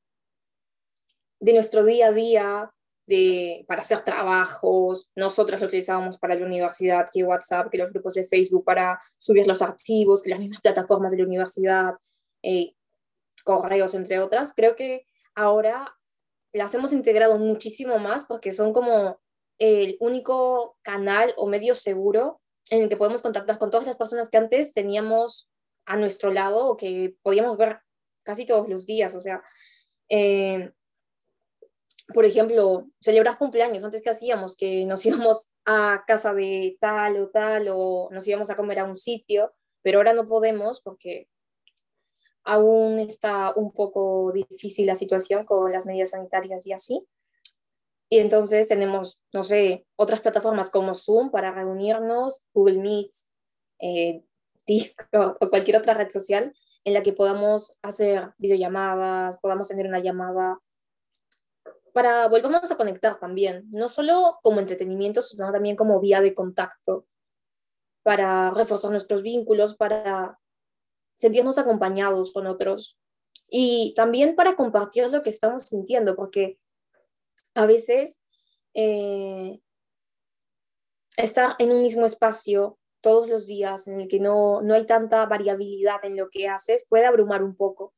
de 1.45 1.53
nuestro 1.53 1.85
día 1.85 2.09
a 2.09 2.13
día, 2.13 2.71
de, 3.07 3.67
para 3.69 3.83
hacer 3.83 4.03
trabajos, 4.03 5.11
nosotras 5.15 5.61
lo 5.61 5.67
utilizábamos 5.67 6.17
para 6.17 6.35
la 6.35 6.47
universidad, 6.47 7.07
que 7.13 7.23
WhatsApp, 7.23 7.71
que 7.71 7.77
los 7.77 7.91
grupos 7.91 8.15
de 8.15 8.27
Facebook 8.27 8.65
para 8.65 8.99
subir 9.19 9.47
los 9.47 9.61
archivos, 9.61 10.23
que 10.23 10.31
las 10.31 10.39
mismas 10.39 10.63
plataformas 10.63 11.13
de 11.13 11.19
la 11.19 11.25
universidad, 11.25 11.93
eh, 12.43 12.73
correos, 13.45 13.95
entre 13.95 14.21
otras, 14.21 14.55
creo 14.55 14.75
que 14.75 15.05
ahora 15.35 15.95
las 16.55 16.73
hemos 16.75 16.95
integrado 16.95 17.39
muchísimo 17.39 17.99
más 17.99 18.25
porque 18.25 18.51
son 18.51 18.73
como 18.73 19.21
el 19.59 19.99
único 20.01 20.79
canal 20.81 21.35
o 21.37 21.47
medio 21.47 21.75
seguro 21.75 22.41
en 22.71 22.85
el 22.85 22.89
que 22.89 22.97
podemos 22.97 23.21
contactar 23.21 23.59
con 23.59 23.71
todas 23.71 23.87
las 23.87 23.97
personas 23.97 24.31
que 24.31 24.39
antes 24.39 24.73
teníamos 24.73 25.51
a 25.85 25.99
nuestro 25.99 26.31
lado 26.31 26.69
o 26.69 26.79
que 26.79 27.15
podíamos 27.21 27.59
ver 27.59 27.81
casi 28.23 28.47
todos 28.47 28.67
los 28.67 28.87
días. 28.87 29.15
O 29.15 29.21
sea, 29.21 29.43
eh, 30.09 30.73
por 32.13 32.25
ejemplo, 32.25 32.87
celebrar 33.01 33.39
cumpleaños, 33.39 33.83
antes 33.85 34.03
que 34.03 34.11
hacíamos, 34.11 34.57
que 34.57 34.85
nos 34.85 35.05
íbamos 35.07 35.53
a 35.65 36.05
casa 36.07 36.35
de 36.35 36.77
tal 36.81 37.23
o 37.23 37.31
tal 37.31 37.69
o 37.71 38.09
nos 38.11 38.27
íbamos 38.27 38.51
a 38.51 38.57
comer 38.57 38.81
a 38.81 38.85
un 38.85 38.97
sitio, 38.97 39.53
pero 39.83 39.99
ahora 39.99 40.13
no 40.13 40.29
podemos 40.29 40.81
porque 40.81 41.29
aún 42.45 42.99
está 42.99 43.53
un 43.55 43.73
poco 43.73 44.33
difícil 44.33 44.87
la 44.87 44.95
situación 44.95 45.45
con 45.47 45.73
las 45.73 45.87
medidas 45.87 46.11
sanitarias 46.11 46.67
y 46.67 46.73
así. 46.73 47.07
Y 48.11 48.19
entonces 48.19 48.69
tenemos, 48.69 49.23
no 49.33 49.43
sé, 49.43 49.87
otras 49.97 50.21
plataformas 50.21 50.71
como 50.71 50.95
Zoom 50.95 51.31
para 51.31 51.53
reunirnos, 51.53 52.45
Google 52.53 52.79
Meet, 52.79 53.13
eh, 53.81 54.25
Discord 54.67 55.37
o 55.41 55.51
cualquier 55.51 55.79
otra 55.79 55.95
red 55.95 56.11
social 56.11 56.55
en 56.85 56.95
la 56.95 57.03
que 57.03 57.13
podamos 57.13 57.79
hacer 57.83 58.33
videollamadas, 58.39 59.39
podamos 59.39 59.69
tener 59.69 59.87
una 59.87 60.01
llamada 60.01 60.59
para 61.95 62.27
volvernos 62.27 62.73
a 62.73 62.77
conectar 62.77 63.21
también, 63.21 63.67
no 63.71 63.89
solo 63.89 64.41
como 64.43 64.59
entretenimiento, 64.59 65.23
sino 65.23 65.53
también 65.53 65.77
como 65.77 66.01
vía 66.01 66.21
de 66.21 66.35
contacto, 66.35 67.07
para 68.03 68.51
reforzar 68.51 68.91
nuestros 68.91 69.23
vínculos, 69.23 69.77
para 69.77 70.41
sentirnos 71.17 71.57
acompañados 71.57 72.33
con 72.33 72.49
otros 72.49 72.99
y 73.49 73.95
también 73.95 74.35
para 74.35 74.57
compartir 74.57 75.09
lo 75.13 75.23
que 75.23 75.31
estamos 75.31 75.69
sintiendo, 75.69 76.17
porque 76.17 76.59
a 77.55 77.65
veces 77.65 78.21
eh, 78.75 79.61
estar 81.17 81.55
en 81.61 81.71
un 81.71 81.81
mismo 81.81 82.05
espacio 82.07 82.77
todos 83.03 83.29
los 83.29 83.47
días 83.47 83.87
en 83.87 84.01
el 84.01 84.09
que 84.09 84.19
no, 84.19 84.63
no 84.63 84.75
hay 84.75 84.85
tanta 84.85 85.25
variabilidad 85.27 86.05
en 86.05 86.17
lo 86.17 86.29
que 86.29 86.49
haces 86.49 86.87
puede 86.89 87.07
abrumar 87.07 87.45
un 87.45 87.55
poco 87.55 87.95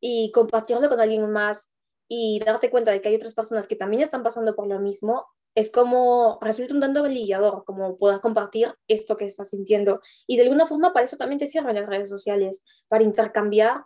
y 0.00 0.32
compartirlo 0.32 0.90
con 0.90 1.00
alguien 1.00 1.30
más 1.32 1.72
y 2.08 2.40
darte 2.44 2.70
cuenta 2.70 2.90
de 2.90 3.00
que 3.00 3.10
hay 3.10 3.14
otras 3.14 3.34
personas 3.34 3.68
que 3.68 3.76
también 3.76 4.02
están 4.02 4.22
pasando 4.22 4.56
por 4.56 4.66
lo 4.66 4.80
mismo, 4.80 5.26
es 5.54 5.70
como 5.70 6.38
resulta 6.40 6.74
un 6.74 6.80
tanto 6.80 7.02
validador, 7.02 7.64
como 7.64 7.96
poder 7.98 8.20
compartir 8.20 8.74
esto 8.86 9.16
que 9.16 9.26
estás 9.26 9.50
sintiendo. 9.50 10.00
Y 10.26 10.36
de 10.36 10.44
alguna 10.44 10.66
forma 10.66 10.92
para 10.92 11.04
eso 11.04 11.16
también 11.16 11.38
te 11.38 11.46
sirven 11.46 11.74
las 11.74 11.86
redes 11.86 12.08
sociales, 12.08 12.62
para 12.88 13.04
intercambiar 13.04 13.82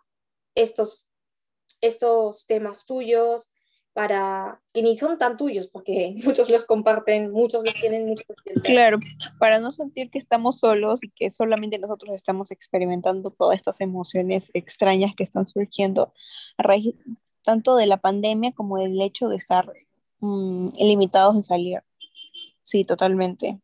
estos, 0.55 1.09
estos 1.81 2.47
temas 2.47 2.87
tuyos, 2.87 3.53
para 3.93 4.63
que 4.73 4.83
ni 4.83 4.97
son 4.97 5.19
tan 5.19 5.37
tuyos, 5.37 5.69
porque 5.69 6.15
muchos 6.25 6.49
los 6.51 6.65
comparten, 6.65 7.31
muchos 7.31 7.65
los 7.65 7.75
tienen, 7.75 8.07
muchos 8.07 8.27
Claro, 8.63 8.99
para 9.39 9.59
no 9.59 9.73
sentir 9.73 10.11
que 10.11 10.19
estamos 10.19 10.59
solos 10.59 11.03
y 11.03 11.11
que 11.11 11.31
solamente 11.31 11.79
nosotros 11.79 12.15
estamos 12.15 12.51
experimentando 12.51 13.31
todas 13.31 13.57
estas 13.57 13.81
emociones 13.81 14.51
extrañas 14.55 15.13
que 15.17 15.25
están 15.25 15.47
surgiendo 15.47 16.13
a 16.57 16.63
raíz 16.63 16.95
tanto 17.43 17.77
de 17.77 17.87
la 17.87 17.99
pandemia 17.99 18.53
como 18.53 18.79
del 18.79 19.01
hecho 19.01 19.29
de 19.29 19.37
estar 19.37 19.73
mm, 20.21 20.67
limitados 20.79 21.37
de 21.37 21.43
salir. 21.43 21.83
Sí, 22.63 22.85
totalmente. 22.85 23.61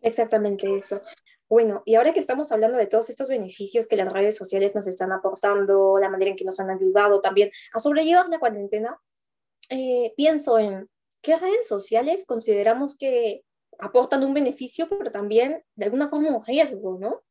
Exactamente 0.00 0.76
eso. 0.76 1.00
Bueno, 1.48 1.82
y 1.84 1.94
ahora 1.94 2.12
que 2.12 2.20
estamos 2.20 2.50
hablando 2.52 2.78
de 2.78 2.86
todos 2.86 3.10
estos 3.10 3.28
beneficios 3.28 3.86
que 3.86 3.96
las 3.96 4.12
redes 4.12 4.36
sociales 4.36 4.74
nos 4.74 4.86
están 4.86 5.12
aportando, 5.12 5.98
la 5.98 6.08
manera 6.08 6.30
en 6.30 6.36
que 6.36 6.44
nos 6.44 6.58
han 6.58 6.70
ayudado 6.70 7.20
también 7.20 7.50
a 7.72 7.78
sobrellevar 7.78 8.28
la 8.28 8.38
cuarentena, 8.38 9.00
eh, 9.70 10.12
pienso 10.16 10.58
en 10.58 10.88
qué 11.20 11.36
redes 11.36 11.68
sociales 11.68 12.24
consideramos 12.26 12.96
que 12.96 13.44
aportan 13.78 14.24
un 14.24 14.34
beneficio, 14.34 14.88
pero 14.88 15.10
también 15.10 15.64
de 15.74 15.84
alguna 15.84 16.08
forma 16.08 16.36
un 16.36 16.44
riesgo, 16.44 16.98
¿no? 16.98 17.22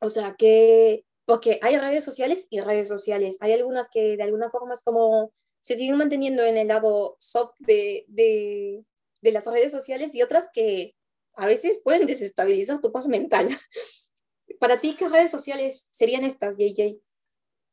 O 0.00 0.08
sea, 0.08 0.34
que, 0.36 1.04
porque 1.30 1.60
hay 1.62 1.78
redes 1.78 2.02
sociales 2.02 2.48
y 2.50 2.60
redes 2.60 2.88
sociales. 2.88 3.38
Hay 3.38 3.52
algunas 3.52 3.88
que 3.88 4.16
de 4.16 4.22
alguna 4.24 4.50
forma 4.50 4.74
es 4.74 4.82
como 4.82 5.32
se 5.60 5.76
siguen 5.76 5.96
manteniendo 5.96 6.42
en 6.42 6.56
el 6.56 6.66
lado 6.66 7.14
soft 7.20 7.54
de, 7.60 8.04
de, 8.08 8.84
de 9.22 9.30
las 9.30 9.46
redes 9.46 9.70
sociales 9.70 10.12
y 10.16 10.22
otras 10.22 10.48
que 10.52 10.96
a 11.34 11.46
veces 11.46 11.80
pueden 11.84 12.08
desestabilizar 12.08 12.80
tu 12.80 12.90
paz 12.90 13.06
mental. 13.06 13.48
Para 14.58 14.80
ti, 14.80 14.96
¿qué 14.96 15.08
redes 15.08 15.30
sociales 15.30 15.86
serían 15.92 16.24
estas, 16.24 16.56
JJ? 16.56 16.98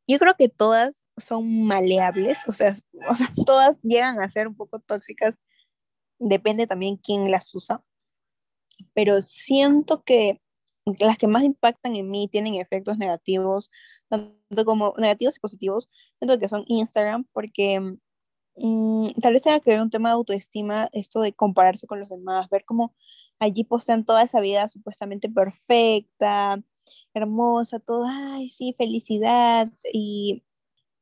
Yo 0.05 0.19
creo 0.19 0.35
que 0.37 0.49
todas 0.49 1.03
son 1.17 1.63
maleables, 1.63 2.37
o 2.45 2.53
sea, 2.53 2.77
o 3.09 3.15
sea, 3.15 3.33
todas 3.47 3.75
llegan 3.81 4.19
a 4.19 4.29
ser 4.29 4.47
un 4.47 4.55
poco 4.55 4.77
tóxicas, 4.81 5.33
depende 6.19 6.67
también 6.67 6.97
quién 6.97 7.31
las 7.31 7.55
usa, 7.55 7.83
pero 8.93 9.19
siento 9.23 10.03
que 10.03 10.43
las 10.99 11.17
que 11.17 11.27
más 11.27 11.43
impactan 11.43 11.95
en 11.95 12.09
mí 12.09 12.27
tienen 12.31 12.55
efectos 12.55 12.97
negativos, 12.97 13.71
tanto 14.09 14.65
como 14.65 14.93
negativos 14.97 15.37
y 15.37 15.39
positivos, 15.39 15.89
siento 16.19 16.39
que 16.39 16.47
son 16.47 16.63
Instagram, 16.67 17.25
porque 17.33 17.79
mm, 18.55 19.09
tal 19.21 19.33
vez 19.33 19.43
tenga 19.43 19.59
que 19.59 19.71
ver 19.71 19.81
un 19.81 19.89
tema 19.89 20.09
de 20.09 20.13
autoestima, 20.13 20.87
esto 20.93 21.21
de 21.21 21.33
compararse 21.33 21.87
con 21.87 21.99
los 21.99 22.09
demás, 22.09 22.49
ver 22.49 22.65
cómo 22.65 22.93
allí 23.39 23.63
postean 23.63 24.05
toda 24.05 24.23
esa 24.23 24.39
vida 24.39 24.69
supuestamente 24.69 25.29
perfecta, 25.29 26.61
hermosa, 27.13 27.79
todo, 27.79 28.05
ay, 28.07 28.49
sí, 28.49 28.73
felicidad, 28.77 29.69
y 29.93 30.43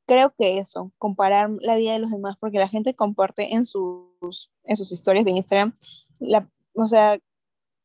creo 0.05 0.33
que 0.37 0.57
eso, 0.57 0.91
comparar 0.97 1.49
la 1.61 1.75
vida 1.75 1.93
de 1.93 1.99
los 1.99 2.11
demás, 2.11 2.35
porque 2.39 2.59
la 2.59 2.69
gente 2.69 2.95
comparte 2.95 3.53
en 3.53 3.65
sus, 3.65 4.51
en 4.63 4.75
sus 4.77 4.91
historias 4.91 5.25
de 5.25 5.31
Instagram, 5.31 5.73
la, 6.19 6.49
o 6.73 6.87
sea, 6.87 7.17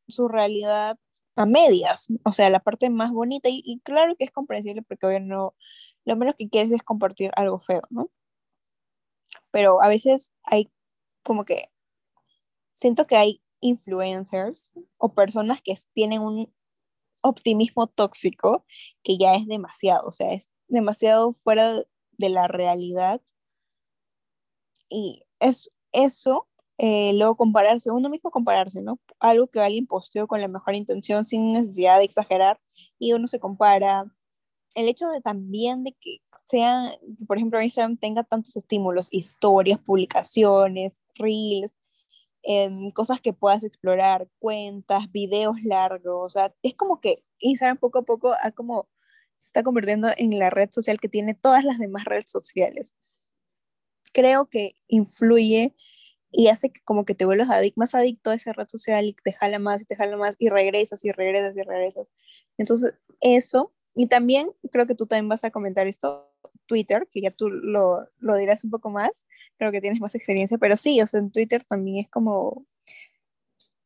su 0.08 0.28
realidad 0.28 0.98
a 1.36 1.46
medias, 1.46 2.08
o 2.24 2.32
sea, 2.32 2.50
la 2.50 2.60
parte 2.60 2.90
más 2.90 3.12
bonita, 3.12 3.48
y, 3.50 3.80
claro 3.84 4.16
que 4.16 4.24
es 4.24 4.30
comprensible 4.32 4.82
porque 4.82 5.06
hoy 5.06 5.20
no, 5.20 5.54
lo 6.04 6.16
menos 6.16 6.34
que 6.36 6.48
quieres 6.48 6.72
es 6.72 6.82
compartir 6.82 7.30
algo 7.36 7.60
feo, 7.60 7.82
¿no? 7.90 8.10
Pero 9.50 9.82
a 9.82 9.88
veces 9.88 10.32
hay 10.44 10.70
como 11.22 11.44
que, 11.44 11.70
siento 12.72 13.06
que 13.06 13.16
hay 13.16 13.42
influencers 13.60 14.72
o 14.98 15.14
personas 15.14 15.60
que 15.62 15.74
tienen 15.94 16.22
un 16.22 16.52
optimismo 17.22 17.86
tóxico 17.88 18.64
que 19.02 19.18
ya 19.18 19.34
es 19.34 19.46
demasiado, 19.46 20.08
o 20.08 20.12
sea, 20.12 20.32
es 20.32 20.50
demasiado 20.68 21.32
fuera 21.32 21.82
de 22.12 22.28
la 22.30 22.48
realidad. 22.48 23.20
Y 24.88 25.24
es 25.38 25.70
eso, 25.92 26.48
eh, 26.82 27.12
luego 27.12 27.36
compararse, 27.36 27.90
uno 27.90 28.08
mismo 28.08 28.30
compararse, 28.30 28.80
¿no? 28.80 28.98
Algo 29.18 29.48
que 29.48 29.60
alguien 29.60 29.86
posteó 29.86 30.26
con 30.26 30.40
la 30.40 30.48
mejor 30.48 30.74
intención 30.74 31.26
sin 31.26 31.52
necesidad 31.52 31.98
de 31.98 32.04
exagerar 32.04 32.58
y 32.98 33.12
uno 33.12 33.26
se 33.26 33.38
compara. 33.38 34.06
El 34.74 34.88
hecho 34.88 35.10
de 35.10 35.20
también 35.20 35.84
de 35.84 35.92
que 36.00 36.18
sea, 36.46 36.90
por 37.28 37.36
ejemplo, 37.36 37.60
Instagram 37.60 37.98
tenga 37.98 38.24
tantos 38.24 38.56
estímulos, 38.56 39.08
historias, 39.10 39.78
publicaciones, 39.78 41.02
reels, 41.16 41.76
em, 42.44 42.90
cosas 42.92 43.20
que 43.20 43.34
puedas 43.34 43.62
explorar, 43.64 44.28
cuentas, 44.38 45.12
videos 45.12 45.56
largos, 45.62 46.02
o 46.24 46.28
sea, 46.30 46.54
es 46.62 46.74
como 46.76 47.00
que 47.00 47.24
Instagram 47.40 47.76
poco 47.78 47.98
a 47.98 48.02
poco 48.04 48.32
ha 48.42 48.52
como 48.52 48.88
se 49.36 49.46
está 49.48 49.62
convirtiendo 49.62 50.08
en 50.16 50.38
la 50.38 50.48
red 50.50 50.70
social 50.72 50.98
que 51.00 51.08
tiene 51.10 51.34
todas 51.34 51.64
las 51.64 51.78
demás 51.78 52.06
redes 52.06 52.30
sociales. 52.30 52.94
Creo 54.12 54.46
que 54.48 54.72
influye 54.88 55.74
y 56.32 56.48
hace 56.48 56.70
que 56.70 56.80
como 56.82 57.04
que 57.04 57.14
te 57.14 57.24
vuelvas 57.24 57.48
más 57.76 57.94
adicto 57.94 58.30
a 58.30 58.34
esa 58.34 58.52
red 58.52 58.68
social 58.68 59.04
y 59.04 59.14
te 59.14 59.32
jala 59.32 59.58
más 59.58 59.82
y 59.82 59.84
te 59.84 59.96
jala 59.96 60.16
más 60.16 60.36
y 60.38 60.48
regresas 60.48 61.04
y 61.04 61.12
regresas 61.12 61.56
y 61.56 61.62
regresas. 61.62 62.06
Entonces, 62.58 62.94
eso, 63.20 63.72
y 63.94 64.06
también 64.06 64.50
creo 64.70 64.86
que 64.86 64.94
tú 64.94 65.06
también 65.06 65.28
vas 65.28 65.44
a 65.44 65.50
comentar 65.50 65.86
esto, 65.86 66.32
Twitter, 66.66 67.08
que 67.10 67.20
ya 67.20 67.30
tú 67.30 67.50
lo, 67.50 68.06
lo 68.18 68.36
dirás 68.36 68.62
un 68.64 68.70
poco 68.70 68.90
más, 68.90 69.26
creo 69.58 69.72
que 69.72 69.80
tienes 69.80 70.00
más 70.00 70.14
experiencia, 70.14 70.56
pero 70.58 70.76
sí, 70.76 71.00
o 71.00 71.06
sea, 71.06 71.20
en 71.20 71.32
Twitter 71.32 71.64
también 71.68 72.04
es 72.04 72.10
como, 72.10 72.64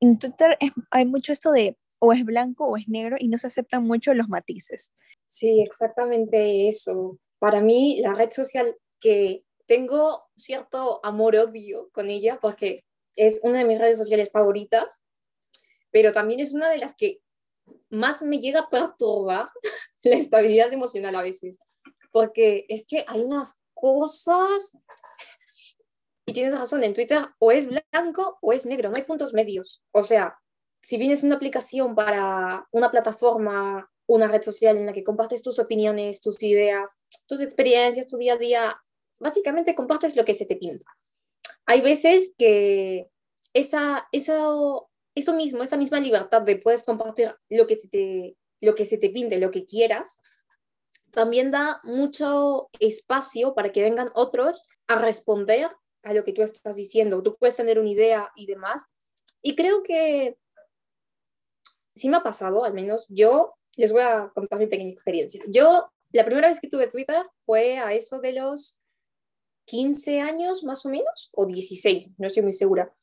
en 0.01 0.19
Twitter 0.19 0.59
hay 0.91 1.07
mucho 1.07 1.33
esto 1.33 1.51
de 1.51 1.79
o 2.01 2.13
es 2.13 2.25
blanco 2.25 2.65
o 2.65 2.77
es 2.77 2.89
negro 2.89 3.17
y 3.19 3.29
no 3.29 3.39
se 3.39 3.47
aceptan 3.47 3.85
mucho 3.85 4.13
los 4.13 4.29
matices. 4.29 4.93
Sí, 5.27 5.63
exactamente 5.63 6.69
eso. 6.69 7.19
Para 7.39 7.61
mí, 7.61 8.01
la 8.01 8.15
red 8.15 8.31
social 8.31 8.77
que 9.01 9.45
tengo 9.67 10.25
cierto 10.37 11.01
amor-odio 11.03 11.91
con 11.93 12.09
ella 12.09 12.39
porque 12.41 12.85
es 13.17 13.41
una 13.43 13.59
de 13.59 13.65
mis 13.65 13.79
redes 13.79 13.99
sociales 13.99 14.31
favoritas, 14.33 15.01
pero 15.91 16.13
también 16.13 16.41
es 16.41 16.53
una 16.53 16.69
de 16.69 16.79
las 16.79 16.95
que 16.95 17.21
más 17.91 18.23
me 18.23 18.39
llega 18.39 18.61
a 18.61 18.69
perturbar 18.69 19.51
la 20.05 20.17
estabilidad 20.17 20.73
emocional 20.73 21.15
a 21.17 21.23
veces, 21.23 21.59
porque 22.11 22.67
es 22.69 22.87
que 22.87 23.05
hay 23.07 23.23
unas 23.23 23.57
cosas, 23.75 24.77
y 26.27 26.33
tienes 26.33 26.59
razón, 26.59 26.83
en 26.83 26.95
Twitter 26.95 27.23
o 27.39 27.53
es 27.53 27.67
blanco 27.67 28.39
o 28.41 28.53
es 28.53 28.67
negro, 28.67 28.91
no 28.91 28.97
hay 28.97 29.03
puntos 29.03 29.35
medios. 29.35 29.83
O 29.93 30.03
sea, 30.03 30.39
si 30.83 30.97
bien 30.97 31.11
es 31.11 31.23
una 31.23 31.37
aplicación 31.37 31.95
para 31.95 32.67
una 32.71 32.91
plataforma, 32.91 33.91
una 34.07 34.29
red 34.29 34.43
social 34.43 34.77
en 34.77 34.87
la 34.87 34.93
que 34.93 35.05
compartes 35.05 35.43
tus 35.43 35.59
opiniones, 35.59 36.21
tus 36.21 36.43
ideas, 36.43 36.99
tus 37.27 37.41
experiencias, 37.41 38.09
tu 38.09 38.19
día 38.19 38.35
a 38.35 38.39
día, 38.39 38.84
básicamente 39.25 39.75
compartes 39.75 40.17
lo 40.17 40.25
que 40.27 40.35
se 40.35 40.45
te 40.45 40.57
pinta. 40.57 40.85
Hay 41.65 41.81
veces 41.81 42.35
que 42.37 43.09
esa, 43.55 44.07
eso, 44.13 44.91
eso 45.15 45.33
mismo, 45.33 45.63
esa 45.63 45.79
misma 45.79 45.99
libertad 45.99 46.43
de 46.43 46.57
puedes 46.57 46.85
compartir 46.85 47.35
lo 47.49 47.67
que 47.67 47.75
se 47.75 47.89
te, 47.89 48.37
lo 48.61 48.75
que 48.75 48.85
se 48.85 48.99
te 48.99 49.09
pinte, 49.09 49.39
lo 49.39 49.51
que 49.51 49.65
quieras, 49.65 50.21
también 51.11 51.51
da 51.51 51.81
mucho 51.85 52.69
espacio 52.81 53.55
para 53.55 53.73
que 53.73 53.83
vengan 53.83 54.11
otros 54.15 54.63
a 54.89 54.97
responder 54.97 55.71
a 56.03 56.13
lo 56.13 56.23
que 56.23 56.35
tú 56.35 56.43
estás 56.43 56.77
diciendo. 56.77 57.23
Tú 57.23 57.35
puedes 57.41 57.57
tener 57.57 57.79
una 57.79 57.89
idea 57.89 58.31
y 58.37 58.45
demás. 58.45 58.89
Y 59.41 59.57
creo 59.57 59.83
que 59.83 60.37
sí 61.95 62.11
me 62.11 62.19
ha 62.19 62.23
pasado, 62.23 62.65
al 62.65 62.75
menos 62.75 63.07
yo 63.09 63.55
les 63.77 63.91
voy 63.91 64.03
a 64.03 64.31
contar 64.35 64.59
mi 64.59 64.67
pequeña 64.67 64.91
experiencia. 64.91 65.43
Yo, 65.49 65.91
la 66.13 66.27
primera 66.27 66.49
vez 66.49 66.61
que 66.61 66.69
tuve 66.69 66.89
Twitter 66.89 67.25
fue 67.47 67.79
a 67.79 67.95
eso 67.95 68.21
de 68.21 68.33
los 68.33 68.77
15 69.67 70.21
años 70.21 70.65
más 70.65 70.85
o 70.87 70.89
menos, 70.89 71.31
o 71.33 71.47
16, 71.47 72.17
no 72.19 72.27
estoy 72.27 72.43
muy 72.43 72.53
segura. 72.53 72.95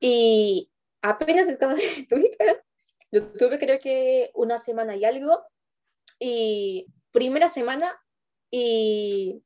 Y 0.00 0.70
apenas 1.02 1.48
estaba 1.48 1.74
de 1.74 2.06
Twitter, 2.08 2.64
lo 3.10 3.32
tuve 3.32 3.58
creo 3.58 3.78
que 3.78 4.30
una 4.34 4.58
semana 4.58 4.96
y 4.96 5.04
algo, 5.04 5.42
y 6.18 6.86
primera 7.10 7.48
semana, 7.48 7.98
y 8.50 9.42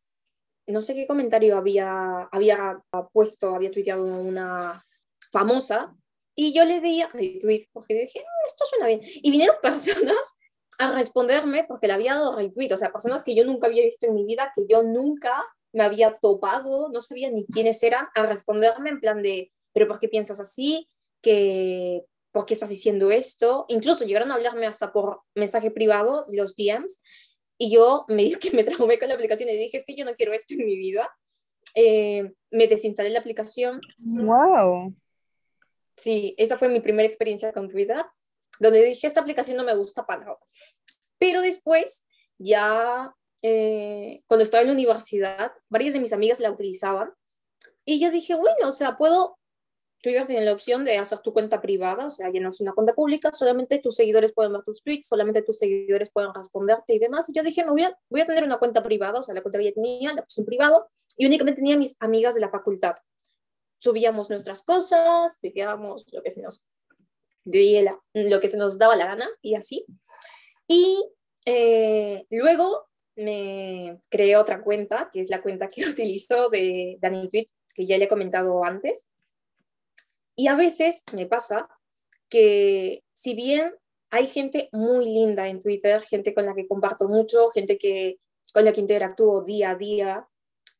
no 0.66 0.80
sé 0.80 0.94
qué 0.94 1.06
comentario 1.06 1.56
había, 1.56 2.28
había 2.32 2.82
puesto, 3.12 3.54
había 3.54 3.70
tuiteado 3.70 4.04
una 4.04 4.86
famosa, 5.30 5.96
y 6.34 6.52
yo 6.52 6.64
le 6.64 6.80
di 6.80 7.00
a 7.02 7.08
retweet, 7.08 7.68
porque 7.72 7.94
dije, 7.94 8.20
mm, 8.20 8.46
esto 8.46 8.64
suena 8.66 8.86
bien. 8.86 9.00
Y 9.02 9.30
vinieron 9.30 9.56
personas 9.62 10.36
a 10.78 10.92
responderme 10.92 11.64
porque 11.64 11.86
le 11.86 11.92
había 11.92 12.14
dado 12.14 12.36
retweet, 12.36 12.72
o 12.72 12.76
sea, 12.76 12.92
personas 12.92 13.22
que 13.22 13.34
yo 13.34 13.44
nunca 13.44 13.66
había 13.66 13.84
visto 13.84 14.06
en 14.06 14.14
mi 14.14 14.24
vida, 14.24 14.52
que 14.54 14.66
yo 14.66 14.82
nunca 14.82 15.44
me 15.72 15.84
había 15.84 16.18
topado, 16.18 16.88
no 16.90 17.00
sabía 17.00 17.30
ni 17.30 17.46
quiénes 17.46 17.82
eran, 17.82 18.06
a 18.14 18.26
responderme 18.26 18.90
en 18.90 19.00
plan 19.00 19.22
de, 19.22 19.52
pero 19.72 19.88
¿por 19.88 19.98
qué 19.98 20.08
piensas 20.08 20.40
así? 20.40 20.88
que 21.20 22.04
¿Por 22.32 22.46
qué 22.46 22.54
estás 22.54 22.70
diciendo 22.70 23.10
esto? 23.10 23.66
Incluso 23.68 24.06
llegaron 24.06 24.30
a 24.30 24.34
hablarme 24.34 24.66
hasta 24.66 24.90
por 24.90 25.20
mensaje 25.34 25.70
privado, 25.70 26.24
los 26.28 26.56
DMs, 26.56 26.98
y 27.58 27.70
yo 27.70 28.06
me 28.08 28.24
dije 28.24 28.38
que 28.40 28.50
me 28.50 28.64
traumé 28.64 28.98
con 28.98 29.08
la 29.08 29.14
aplicación 29.14 29.48
y 29.48 29.56
dije, 29.56 29.76
es 29.76 29.84
que 29.84 29.94
yo 29.94 30.04
no 30.04 30.14
quiero 30.14 30.32
esto 30.32 30.54
en 30.54 30.64
mi 30.64 30.76
vida. 30.76 31.08
Eh, 31.74 32.32
me 32.50 32.66
desinstalé 32.66 33.10
la 33.10 33.20
aplicación. 33.20 33.80
¡Wow! 33.98 34.94
Sí, 35.96 36.34
esa 36.38 36.56
fue 36.58 36.68
mi 36.68 36.80
primera 36.80 37.06
experiencia 37.06 37.52
con 37.52 37.68
Twitter, 37.68 38.04
donde 38.58 38.82
dije, 38.82 39.06
esta 39.06 39.20
aplicación 39.20 39.58
no 39.58 39.64
me 39.64 39.76
gusta 39.76 40.04
para 40.06 40.24
nada. 40.24 40.38
Pero 41.18 41.42
después, 41.42 42.06
ya 42.38 43.14
eh, 43.42 44.22
cuando 44.26 44.42
estaba 44.42 44.62
en 44.62 44.68
la 44.68 44.74
universidad, 44.74 45.52
varias 45.68 45.94
de 45.94 46.00
mis 46.00 46.12
amigas 46.12 46.40
la 46.40 46.50
utilizaban 46.50 47.12
y 47.84 48.00
yo 48.00 48.10
dije, 48.10 48.34
bueno, 48.34 48.68
o 48.68 48.72
sea, 48.72 48.96
puedo, 48.96 49.38
Twitter 50.00 50.26
tiene 50.26 50.44
la 50.44 50.52
opción 50.52 50.84
de 50.84 50.98
hacer 50.98 51.18
tu 51.20 51.32
cuenta 51.32 51.60
privada, 51.60 52.06
o 52.06 52.10
sea, 52.10 52.30
ya 52.30 52.40
no 52.40 52.50
es 52.50 52.60
una 52.60 52.72
cuenta 52.72 52.94
pública, 52.94 53.32
solamente 53.32 53.80
tus 53.80 53.96
seguidores 53.96 54.32
pueden 54.32 54.52
ver 54.52 54.62
tus 54.62 54.82
tweets, 54.82 55.08
solamente 55.08 55.42
tus 55.42 55.58
seguidores 55.58 56.10
pueden 56.10 56.32
responderte 56.32 56.94
y 56.94 56.98
demás. 57.00 57.28
Y 57.28 57.32
yo 57.32 57.42
dije, 57.42 57.64
me 57.64 57.72
voy 57.72 57.82
a, 57.82 57.98
voy 58.08 58.20
a 58.20 58.26
tener 58.26 58.44
una 58.44 58.58
cuenta 58.58 58.82
privada, 58.82 59.18
o 59.18 59.22
sea, 59.22 59.34
la 59.34 59.42
cuenta 59.42 59.58
que 59.58 59.64
ya 59.66 59.72
tenía, 59.72 60.12
la 60.12 60.22
puse 60.22 60.40
en 60.40 60.46
privado, 60.46 60.88
y 61.16 61.26
únicamente 61.26 61.60
tenía 61.60 61.76
mis 61.76 61.96
amigas 62.00 62.34
de 62.34 62.40
la 62.40 62.50
facultad. 62.50 62.94
Subíamos 63.78 64.30
nuestras 64.30 64.62
cosas, 64.62 65.40
decíamos 65.42 66.06
lo 66.12 66.22
que 66.22 66.30
se 66.30 66.42
nos, 66.42 66.64
lo 67.44 68.40
que 68.40 68.48
se 68.48 68.56
nos 68.56 68.78
daba 68.78 68.94
la 68.94 69.06
gana 69.06 69.28
y 69.40 69.56
así. 69.56 69.84
Y 70.68 71.10
eh, 71.44 72.24
luego 72.30 72.88
me 73.16 74.00
creé 74.08 74.36
otra 74.36 74.62
cuenta, 74.62 75.10
que 75.12 75.20
es 75.20 75.28
la 75.28 75.42
cuenta 75.42 75.70
que 75.70 75.84
utilizo 75.88 76.48
de 76.48 76.98
Dani 77.00 77.28
Tweet, 77.28 77.48
que 77.74 77.86
ya 77.86 77.98
le 77.98 78.04
he 78.04 78.08
comentado 78.08 78.64
antes. 78.64 79.06
Y 80.36 80.48
a 80.48 80.56
veces 80.56 81.02
me 81.12 81.26
pasa 81.26 81.68
que 82.28 83.04
si 83.12 83.34
bien 83.34 83.74
hay 84.10 84.26
gente 84.26 84.68
muy 84.72 85.06
linda 85.06 85.48
en 85.48 85.60
Twitter, 85.60 86.02
gente 86.02 86.34
con 86.34 86.46
la 86.46 86.54
que 86.54 86.66
comparto 86.66 87.08
mucho, 87.08 87.50
gente 87.50 87.78
que, 87.78 88.18
con 88.52 88.64
la 88.64 88.72
que 88.72 88.80
interactúo 88.80 89.42
día 89.42 89.70
a 89.70 89.76
día, 89.76 90.28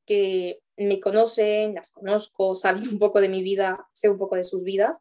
que 0.07 0.61
me 0.77 1.01
conocen, 1.01 1.75
las 1.75 1.91
conozco, 1.91 2.55
saben 2.55 2.89
un 2.89 2.99
poco 2.99 3.21
de 3.21 3.29
mi 3.29 3.43
vida, 3.43 3.89
sé 3.93 4.09
un 4.09 4.19
poco 4.19 4.37
de 4.37 4.45
sus 4.45 4.65
vidas. 4.65 5.01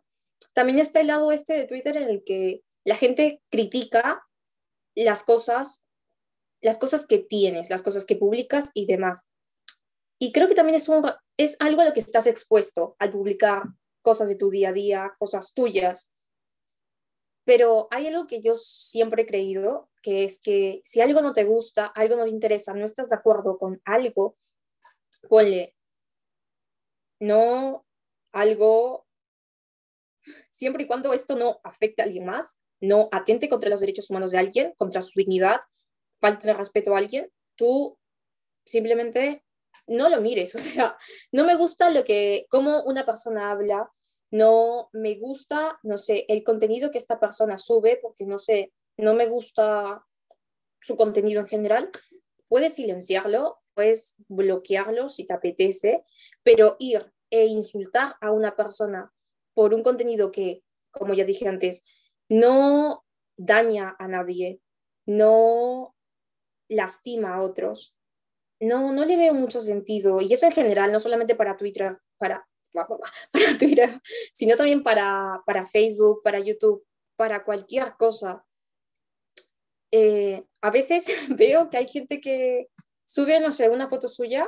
También 0.53 0.79
está 0.79 1.01
el 1.01 1.07
lado 1.07 1.31
este 1.31 1.53
de 1.53 1.65
Twitter 1.65 1.97
en 1.97 2.09
el 2.09 2.23
que 2.23 2.61
la 2.83 2.95
gente 2.95 3.41
critica 3.49 4.25
las 4.95 5.23
cosas 5.23 5.85
las 6.61 6.77
cosas 6.77 7.05
que 7.05 7.19
tienes, 7.19 7.69
las 7.69 7.81
cosas 7.81 8.05
que 8.05 8.15
publicas 8.15 8.71
y 8.73 8.85
demás. 8.85 9.27
Y 10.19 10.31
creo 10.31 10.47
que 10.47 10.55
también 10.55 10.75
es, 10.75 10.87
un, 10.87 11.03
es 11.37 11.57
algo 11.59 11.81
a 11.81 11.85
lo 11.85 11.93
que 11.93 11.99
estás 11.99 12.27
expuesto 12.27 12.95
al 12.99 13.11
publicar 13.11 13.63
cosas 14.01 14.27
de 14.27 14.35
tu 14.35 14.49
día 14.49 14.69
a 14.69 14.73
día, 14.73 15.15
cosas 15.17 15.53
tuyas. 15.53 16.11
Pero 17.43 17.87
hay 17.89 18.07
algo 18.07 18.27
que 18.27 18.39
yo 18.39 18.55
siempre 18.55 19.23
he 19.23 19.25
creído, 19.25 19.89
que 20.03 20.23
es 20.23 20.39
que 20.39 20.81
si 20.83 21.01
algo 21.01 21.21
no 21.21 21.33
te 21.33 21.43
gusta, 21.43 21.87
algo 21.87 22.15
no 22.15 22.23
te 22.25 22.29
interesa, 22.29 22.73
no 22.73 22.85
estás 22.85 23.09
de 23.09 23.15
acuerdo 23.15 23.57
con 23.57 23.81
algo, 23.83 24.37
ponle, 25.27 25.75
no 27.19 27.85
algo, 28.31 29.07
siempre 30.51 30.83
y 30.83 30.87
cuando 30.87 31.13
esto 31.13 31.35
no 31.35 31.59
afecte 31.63 32.01
a 32.01 32.05
alguien 32.05 32.25
más, 32.25 32.59
no 32.79 33.09
atente 33.11 33.49
contra 33.49 33.69
los 33.69 33.79
derechos 33.79 34.09
humanos 34.09 34.31
de 34.31 34.39
alguien, 34.39 34.73
contra 34.77 35.01
su 35.01 35.11
dignidad, 35.15 35.61
falta 36.21 36.47
de 36.47 36.53
respeto 36.53 36.95
a 36.95 36.99
alguien, 36.99 37.29
tú 37.55 37.97
simplemente 38.65 39.43
no 39.87 40.07
lo 40.09 40.21
mires. 40.21 40.55
O 40.55 40.59
sea, 40.59 40.97
no 41.31 41.43
me 41.43 41.55
gusta 41.55 41.89
lo 41.89 42.03
que, 42.03 42.45
cómo 42.49 42.83
una 42.83 43.05
persona 43.05 43.51
habla, 43.51 43.91
no 44.31 44.89
me 44.93 45.15
gusta, 45.15 45.79
no 45.83 45.97
sé, 45.97 46.25
el 46.29 46.43
contenido 46.43 46.91
que 46.91 46.97
esta 46.97 47.19
persona 47.19 47.57
sube, 47.57 47.99
porque 48.01 48.25
no 48.25 48.39
sé, 48.39 48.71
no 48.97 49.13
me 49.13 49.27
gusta 49.27 50.05
su 50.79 50.95
contenido 50.95 51.41
en 51.41 51.47
general. 51.47 51.89
Puedes 52.47 52.73
silenciarlo, 52.73 53.59
puedes 53.73 54.15
bloquearlo 54.29 55.09
si 55.09 55.25
te 55.25 55.33
apetece, 55.33 56.05
pero 56.43 56.77
ir 56.79 57.11
e 57.29 57.45
insultar 57.45 58.15
a 58.21 58.31
una 58.31 58.55
persona 58.55 59.11
por 59.53 59.73
un 59.73 59.83
contenido 59.83 60.31
que, 60.31 60.63
como 60.91 61.13
ya 61.13 61.25
dije 61.25 61.47
antes, 61.47 61.83
no 62.29 63.05
daña 63.37 63.95
a 63.99 64.07
nadie, 64.07 64.61
no 65.05 65.95
lastima 66.71 67.35
a 67.35 67.41
otros. 67.41 67.95
No, 68.59 68.93
no 68.93 69.05
le 69.05 69.17
veo 69.17 69.33
mucho 69.33 69.59
sentido. 69.59 70.21
Y 70.21 70.33
eso 70.33 70.45
en 70.45 70.51
general, 70.51 70.91
no 70.91 70.99
solamente 70.99 71.35
para 71.35 71.57
Twitter, 71.57 71.91
para, 72.17 72.47
para 72.71 72.87
Twitter, 73.59 73.99
sino 74.33 74.55
también 74.55 74.83
para, 74.83 75.41
para 75.45 75.65
Facebook, 75.65 76.21
para 76.23 76.39
YouTube, 76.39 76.85
para 77.15 77.43
cualquier 77.43 77.95
cosa. 77.97 78.45
Eh, 79.91 80.43
a 80.61 80.71
veces 80.71 81.07
veo 81.29 81.69
que 81.69 81.77
hay 81.77 81.87
gente 81.87 82.21
que 82.21 82.69
sube, 83.05 83.39
no 83.39 83.51
sé, 83.51 83.69
una 83.69 83.89
foto 83.89 84.07
suya. 84.07 84.47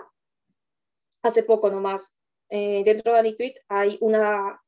Hace 1.24 1.44
poco 1.44 1.70
nomás, 1.70 2.18
eh, 2.50 2.84
dentro 2.84 3.14
de 3.14 3.20
AniTweet 3.20 3.56
hay, 3.70 3.98
una, 4.02 4.62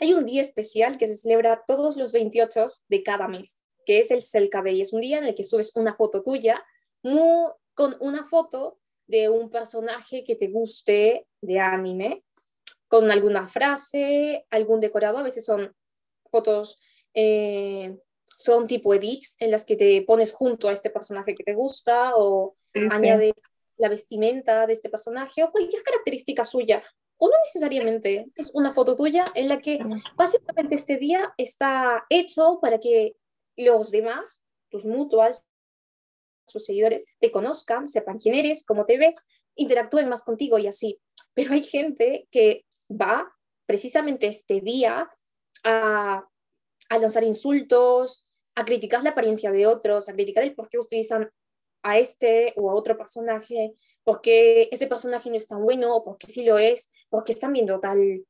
hay 0.00 0.14
un 0.14 0.24
día 0.24 0.42
especial 0.42 0.96
que 0.96 1.06
se 1.06 1.16
celebra 1.16 1.62
todos 1.66 1.96
los 1.96 2.10
28 2.12 2.66
de 2.88 3.02
cada 3.02 3.28
mes, 3.28 3.60
que 3.86 3.98
es 3.98 4.10
el 4.10 4.22
Selka 4.22 4.62
Day. 4.62 4.80
Es 4.80 4.92
un 4.92 5.00
día 5.00 5.18
en 5.18 5.24
el 5.24 5.34
que 5.34 5.44
subes 5.44 5.76
una 5.76 5.94
foto 5.94 6.22
tuya 6.22 6.64
con 7.74 7.96
una 8.00 8.24
foto 8.24 8.78
de 9.06 9.28
un 9.28 9.50
personaje 9.50 10.24
que 10.24 10.36
te 10.36 10.48
guste 10.48 11.26
de 11.42 11.60
anime, 11.60 12.24
con 12.88 13.10
alguna 13.10 13.46
frase, 13.46 14.46
algún 14.50 14.80
decorado, 14.80 15.18
a 15.18 15.22
veces 15.22 15.44
son 15.44 15.74
fotos, 16.30 16.78
eh, 17.12 17.96
son 18.36 18.66
tipo 18.66 18.94
edits 18.94 19.36
en 19.38 19.50
las 19.50 19.64
que 19.64 19.76
te 19.76 20.02
pones 20.02 20.32
junto 20.32 20.68
a 20.68 20.72
este 20.72 20.90
personaje 20.90 21.34
que 21.34 21.44
te 21.44 21.54
gusta 21.54 22.16
o 22.16 22.56
añade 22.90 23.34
la 23.76 23.88
vestimenta 23.88 24.66
de 24.66 24.72
este 24.72 24.88
personaje 24.88 25.44
o 25.44 25.50
cualquier 25.50 25.82
característica 25.82 26.44
suya. 26.44 26.82
O 27.16 27.28
no 27.28 27.34
necesariamente, 27.44 28.26
es 28.34 28.50
una 28.54 28.72
foto 28.74 28.96
tuya 28.96 29.24
en 29.34 29.48
la 29.48 29.60
que 29.60 29.78
básicamente 30.16 30.74
este 30.74 30.96
día 30.96 31.32
está 31.36 32.04
hecho 32.08 32.58
para 32.60 32.78
que 32.78 33.16
los 33.56 33.90
demás, 33.90 34.42
tus 34.68 34.84
mutuals, 34.84 35.42
sus 36.46 36.64
seguidores, 36.64 37.04
te 37.20 37.30
conozcan, 37.30 37.86
sepan 37.86 38.18
quién 38.18 38.34
eres, 38.34 38.64
cómo 38.64 38.86
te 38.86 38.98
ves, 38.98 39.24
interactúen 39.54 40.08
más 40.08 40.22
contigo 40.22 40.58
y 40.58 40.66
así. 40.66 41.00
Pero 41.34 41.52
hay 41.52 41.62
gente 41.62 42.28
que 42.30 42.64
va 42.90 43.32
precisamente 43.66 44.26
este 44.26 44.60
día 44.60 45.08
a, 45.64 46.24
a 46.88 46.98
lanzar 46.98 47.24
insultos, 47.24 48.26
a 48.54 48.64
criticar 48.64 49.02
la 49.02 49.10
apariencia 49.10 49.50
de 49.50 49.66
otros, 49.66 50.08
a 50.08 50.12
criticar 50.12 50.44
el 50.44 50.54
por 50.54 50.68
qué 50.68 50.78
utilizan 50.78 51.30
a 51.82 51.98
este 51.98 52.54
o 52.56 52.70
a 52.70 52.74
otro 52.74 52.96
personaje, 52.96 53.74
porque 54.04 54.68
ese 54.72 54.86
personaje 54.86 55.30
no 55.30 55.36
es 55.36 55.46
tan 55.46 55.62
bueno, 55.62 55.94
o 55.96 56.04
porque 56.04 56.28
sí 56.28 56.44
lo 56.44 56.58
es, 56.58 56.90
porque 57.10 57.32
están 57.32 57.52
viendo 57.52 57.78
tal, 57.80 58.24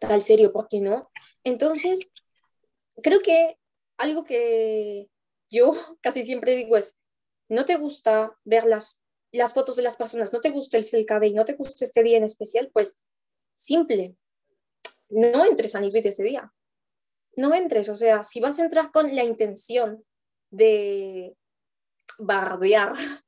tal 0.00 0.22
serio, 0.22 0.52
¿por 0.52 0.68
qué 0.68 0.80
no? 0.80 1.10
Entonces, 1.42 2.12
creo 3.02 3.20
que 3.20 3.58
algo 3.98 4.24
que 4.24 5.08
yo 5.50 5.72
casi 6.00 6.22
siempre 6.22 6.54
digo 6.54 6.76
es, 6.76 6.94
no 7.48 7.64
te 7.64 7.76
gusta 7.76 8.36
ver 8.44 8.64
las, 8.66 9.02
las 9.32 9.52
fotos 9.52 9.76
de 9.76 9.82
las 9.82 9.96
personas, 9.96 10.32
no 10.32 10.40
te 10.40 10.50
gusta 10.50 10.78
el 10.78 10.86
y 11.24 11.32
no 11.32 11.44
te 11.44 11.54
gusta 11.54 11.84
este 11.84 12.02
día 12.02 12.16
en 12.16 12.24
especial, 12.24 12.70
pues 12.72 12.96
simple, 13.54 14.16
no 15.08 15.44
entres 15.44 15.74
a 15.74 15.80
nivel 15.80 16.02
de 16.02 16.08
ese 16.10 16.24
día. 16.24 16.52
No 17.36 17.54
entres, 17.54 17.88
o 17.88 17.96
sea, 17.96 18.22
si 18.22 18.40
vas 18.40 18.58
a 18.58 18.64
entrar 18.64 18.90
con 18.90 19.14
la 19.14 19.24
intención 19.24 20.04
de 20.50 21.36
barbear, 22.18 22.94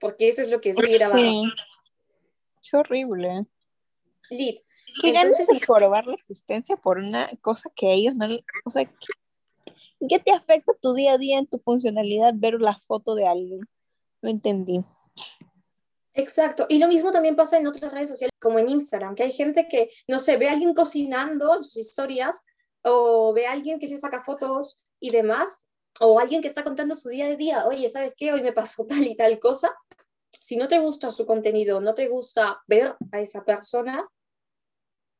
porque 0.00 0.28
eso 0.28 0.42
es 0.42 0.50
lo 0.50 0.60
que 0.60 0.70
es 0.70 0.78
ir 0.78 1.04
a 1.04 1.10
Qué 1.10 2.76
horrible. 2.76 3.46
Lid. 4.30 4.58
¿Qué 5.00 5.12
ganas 5.12 5.46
de 5.46 5.60
jorobar 5.64 6.06
la 6.06 6.14
existencia 6.14 6.76
por 6.76 6.98
una 6.98 7.28
cosa 7.40 7.70
que 7.74 7.88
a 7.88 7.92
ellos 7.92 8.14
no 8.16 8.26
O 8.64 8.70
sea, 8.70 8.84
¿qué, 8.84 9.12
te 10.00 10.32
afecta 10.32 10.72
tu 10.80 10.94
día 10.94 11.14
a 11.14 11.18
día 11.18 11.38
en 11.38 11.46
tu 11.46 11.58
funcionalidad 11.58 12.32
ver 12.36 12.60
la 12.60 12.78
foto 12.86 13.14
de 13.14 13.26
alguien? 13.26 13.60
No 14.22 14.30
entendí. 14.30 14.84
Exacto. 16.14 16.66
Y 16.68 16.78
lo 16.78 16.88
mismo 16.88 17.12
también 17.12 17.36
pasa 17.36 17.56
en 17.56 17.66
otras 17.66 17.92
redes 17.92 18.08
sociales, 18.08 18.32
como 18.40 18.58
en 18.58 18.68
Instagram, 18.68 19.14
que 19.14 19.22
hay 19.22 19.32
gente 19.32 19.68
que, 19.68 19.90
no 20.08 20.18
sé, 20.18 20.36
ve 20.36 20.48
a 20.48 20.52
alguien 20.52 20.74
cocinando 20.74 21.62
sus 21.62 21.76
historias 21.76 22.42
o 22.82 23.32
ve 23.32 23.46
a 23.46 23.52
alguien 23.52 23.78
que 23.78 23.86
se 23.86 23.98
saca 23.98 24.22
fotos 24.22 24.78
y 25.00 25.10
demás, 25.10 25.64
o 26.00 26.18
alguien 26.18 26.42
que 26.42 26.48
está 26.48 26.64
contando 26.64 26.94
su 26.94 27.08
día 27.08 27.26
de 27.28 27.36
día, 27.36 27.66
oye, 27.66 27.88
¿sabes 27.88 28.14
qué? 28.16 28.32
Hoy 28.32 28.42
me 28.42 28.52
pasó 28.52 28.86
tal 28.88 29.04
y 29.06 29.16
tal 29.16 29.38
cosa. 29.38 29.74
Si 30.40 30.56
no 30.56 30.68
te 30.68 30.78
gusta 30.78 31.10
su 31.10 31.26
contenido, 31.26 31.80
no 31.80 31.94
te 31.94 32.08
gusta 32.08 32.62
ver 32.66 32.96
a 33.12 33.20
esa 33.20 33.44
persona, 33.44 34.08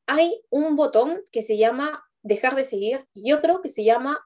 hay 0.07 0.43
un 0.51 0.75
botón 0.75 1.23
que 1.31 1.43
se 1.43 1.57
llama 1.57 2.05
dejar 2.23 2.57
de 2.57 2.65
seguir 2.65 3.07
y 3.15 3.33
otro 3.33 3.61
que 3.61 3.69
se 3.69 3.85
llama 3.85 4.19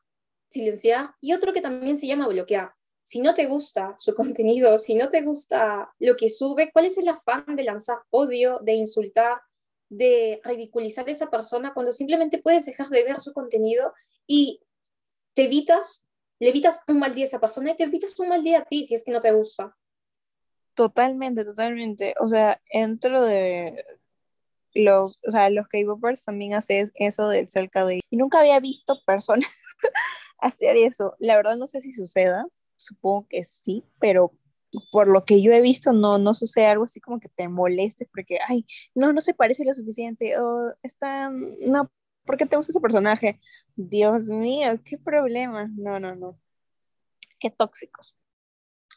silenciar 0.53 1.15
y 1.21 1.33
otro 1.33 1.53
que 1.53 1.61
también 1.61 1.97
se 1.97 2.07
llama 2.07 2.29
bloquear 2.29 2.73
si 3.03 3.21
no 3.21 3.35
te 3.35 3.47
gusta 3.47 3.95
su 3.99 4.15
contenido, 4.15 4.79
si 4.79 4.95
no 4.95 5.11
te 5.11 5.23
gusta 5.23 5.93
lo 5.99 6.17
que 6.17 6.29
sube, 6.29 6.71
¿cuál 6.73 6.87
es 6.87 6.99
el 6.99 7.09
afán 7.09 7.57
de 7.57 7.65
lanzar 7.65 7.99
odio, 8.11 8.59
de 8.61 8.75
insultar, 8.75 9.41
de 9.89 10.41
ridiculizar 10.45 11.07
a 11.07 11.11
esa 11.11 11.31
persona 11.31 11.75
cuando 11.75 11.93
simplemente 11.93 12.39
puedes 12.39 12.65
dejar 12.65 12.89
de 12.89 13.05
ver 13.05 13.21
su 13.21 13.33
contenido 13.33 13.93
y 14.27 14.63
te 15.35 15.45
evitas, 15.45 16.07
le 16.39 16.49
evitas 16.49 16.81
un 16.89 16.99
mal 16.99 17.15
día 17.15 17.25
a 17.25 17.29
esa 17.29 17.41
persona 17.41 17.73
y 17.73 17.77
te 17.77 17.85
evitas 17.85 18.19
un 18.19 18.29
mal 18.29 18.43
día 18.43 18.61
a 18.61 18.65
ti 18.65 18.85
si 18.85 18.95
es 18.95 19.05
que 19.05 19.13
no 19.13 19.21
te 19.21 19.33
gusta? 19.33 19.77
Totalmente, 20.75 21.45
totalmente. 21.45 22.15
O 22.21 22.29
sea, 22.29 22.59
dentro 22.73 23.23
de 23.23 23.85
los, 24.73 25.21
o 25.29 25.31
sea, 25.31 25.51
los 25.51 25.69
K-popers 25.69 26.25
también 26.25 26.55
hacen 26.55 26.91
eso 26.95 27.29
del 27.29 27.49
cerca 27.49 27.85
de... 27.85 28.01
Y 28.09 28.17
nunca 28.17 28.41
había 28.41 28.59
visto 28.61 29.03
personas 29.05 29.51
hacer 30.43 30.77
eso. 30.77 31.15
La 31.19 31.37
verdad 31.37 31.57
no 31.57 31.67
sé 31.67 31.81
si 31.81 31.93
suceda, 31.93 32.47
supongo 32.77 33.27
que 33.29 33.45
sí, 33.45 33.85
pero 34.01 34.33
por 34.91 35.09
lo 35.09 35.25
que 35.25 35.43
yo 35.43 35.53
he 35.53 35.61
visto 35.61 35.93
no, 35.93 36.19
no 36.19 36.35
sucede 36.35 36.67
algo 36.67 36.85
así 36.85 37.01
como 37.01 37.21
que 37.21 37.29
te 37.29 37.49
molestes 37.49 38.09
porque, 38.13 38.39
ay, 38.49 38.67
no, 38.95 39.13
no 39.13 39.21
se 39.21 39.35
parece 39.35 39.65
lo 39.65 39.75
suficiente, 39.75 40.39
o 40.39 40.69
está, 40.83 41.31
no, 41.31 41.91
¿por 42.25 42.37
qué 42.37 42.47
te 42.47 42.57
gusta 42.57 42.73
ese 42.73 42.81
personaje? 42.81 43.41
Dios 43.77 44.27
mío, 44.29 44.81
qué 44.85 44.99
problema. 44.99 45.69
No, 45.77 45.99
no, 45.99 46.15
no. 46.15 46.39
Qué 47.39 47.51
tóxicos. 47.51 48.17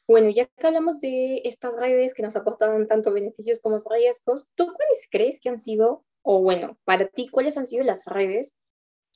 Bueno, 0.07 0.29
ya 0.29 0.45
que 0.45 0.67
hablamos 0.67 0.99
de 0.99 1.41
estas 1.45 1.75
redes 1.77 2.13
que 2.13 2.21
nos 2.21 2.35
aportan 2.35 2.85
tanto 2.85 3.11
beneficios 3.11 3.59
como 3.59 3.77
riesgos, 3.89 4.49
¿tú 4.55 4.65
cuáles 4.65 5.07
crees 5.09 5.39
que 5.39 5.49
han 5.49 5.57
sido, 5.57 6.05
o 6.21 6.41
bueno, 6.43 6.77
para 6.83 7.07
ti, 7.07 7.27
cuáles 7.29 7.57
han 7.57 7.65
sido 7.65 7.83
las 7.83 8.05
redes, 8.05 8.55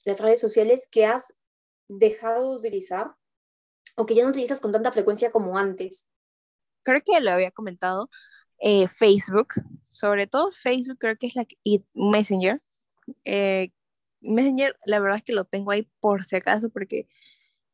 las 0.05 0.19
redes 0.19 0.39
sociales 0.39 0.87
que 0.89 1.05
has 1.05 1.35
dejado 1.89 2.51
de 2.51 2.57
utilizar 2.57 3.15
o 3.97 4.05
que 4.05 4.15
ya 4.15 4.23
no 4.23 4.29
utilizas 4.29 4.61
con 4.61 4.71
tanta 4.71 4.93
frecuencia 4.93 5.31
como 5.31 5.57
antes? 5.57 6.07
Creo 6.83 7.01
que 7.05 7.19
lo 7.19 7.31
había 7.31 7.51
comentado. 7.51 8.09
Eh, 8.59 8.87
Facebook, 8.87 9.55
sobre 9.83 10.27
todo 10.27 10.51
Facebook, 10.51 10.97
creo 10.99 11.17
que 11.17 11.27
es 11.27 11.35
la 11.35 11.45
y 11.63 11.83
Messenger. 11.93 12.61
Eh, 13.25 13.71
Messenger, 14.21 14.75
la 14.85 14.99
verdad 14.99 15.17
es 15.17 15.23
que 15.23 15.33
lo 15.33 15.45
tengo 15.45 15.71
ahí 15.71 15.89
por 15.99 16.25
si 16.25 16.35
acaso, 16.37 16.69
porque 16.69 17.07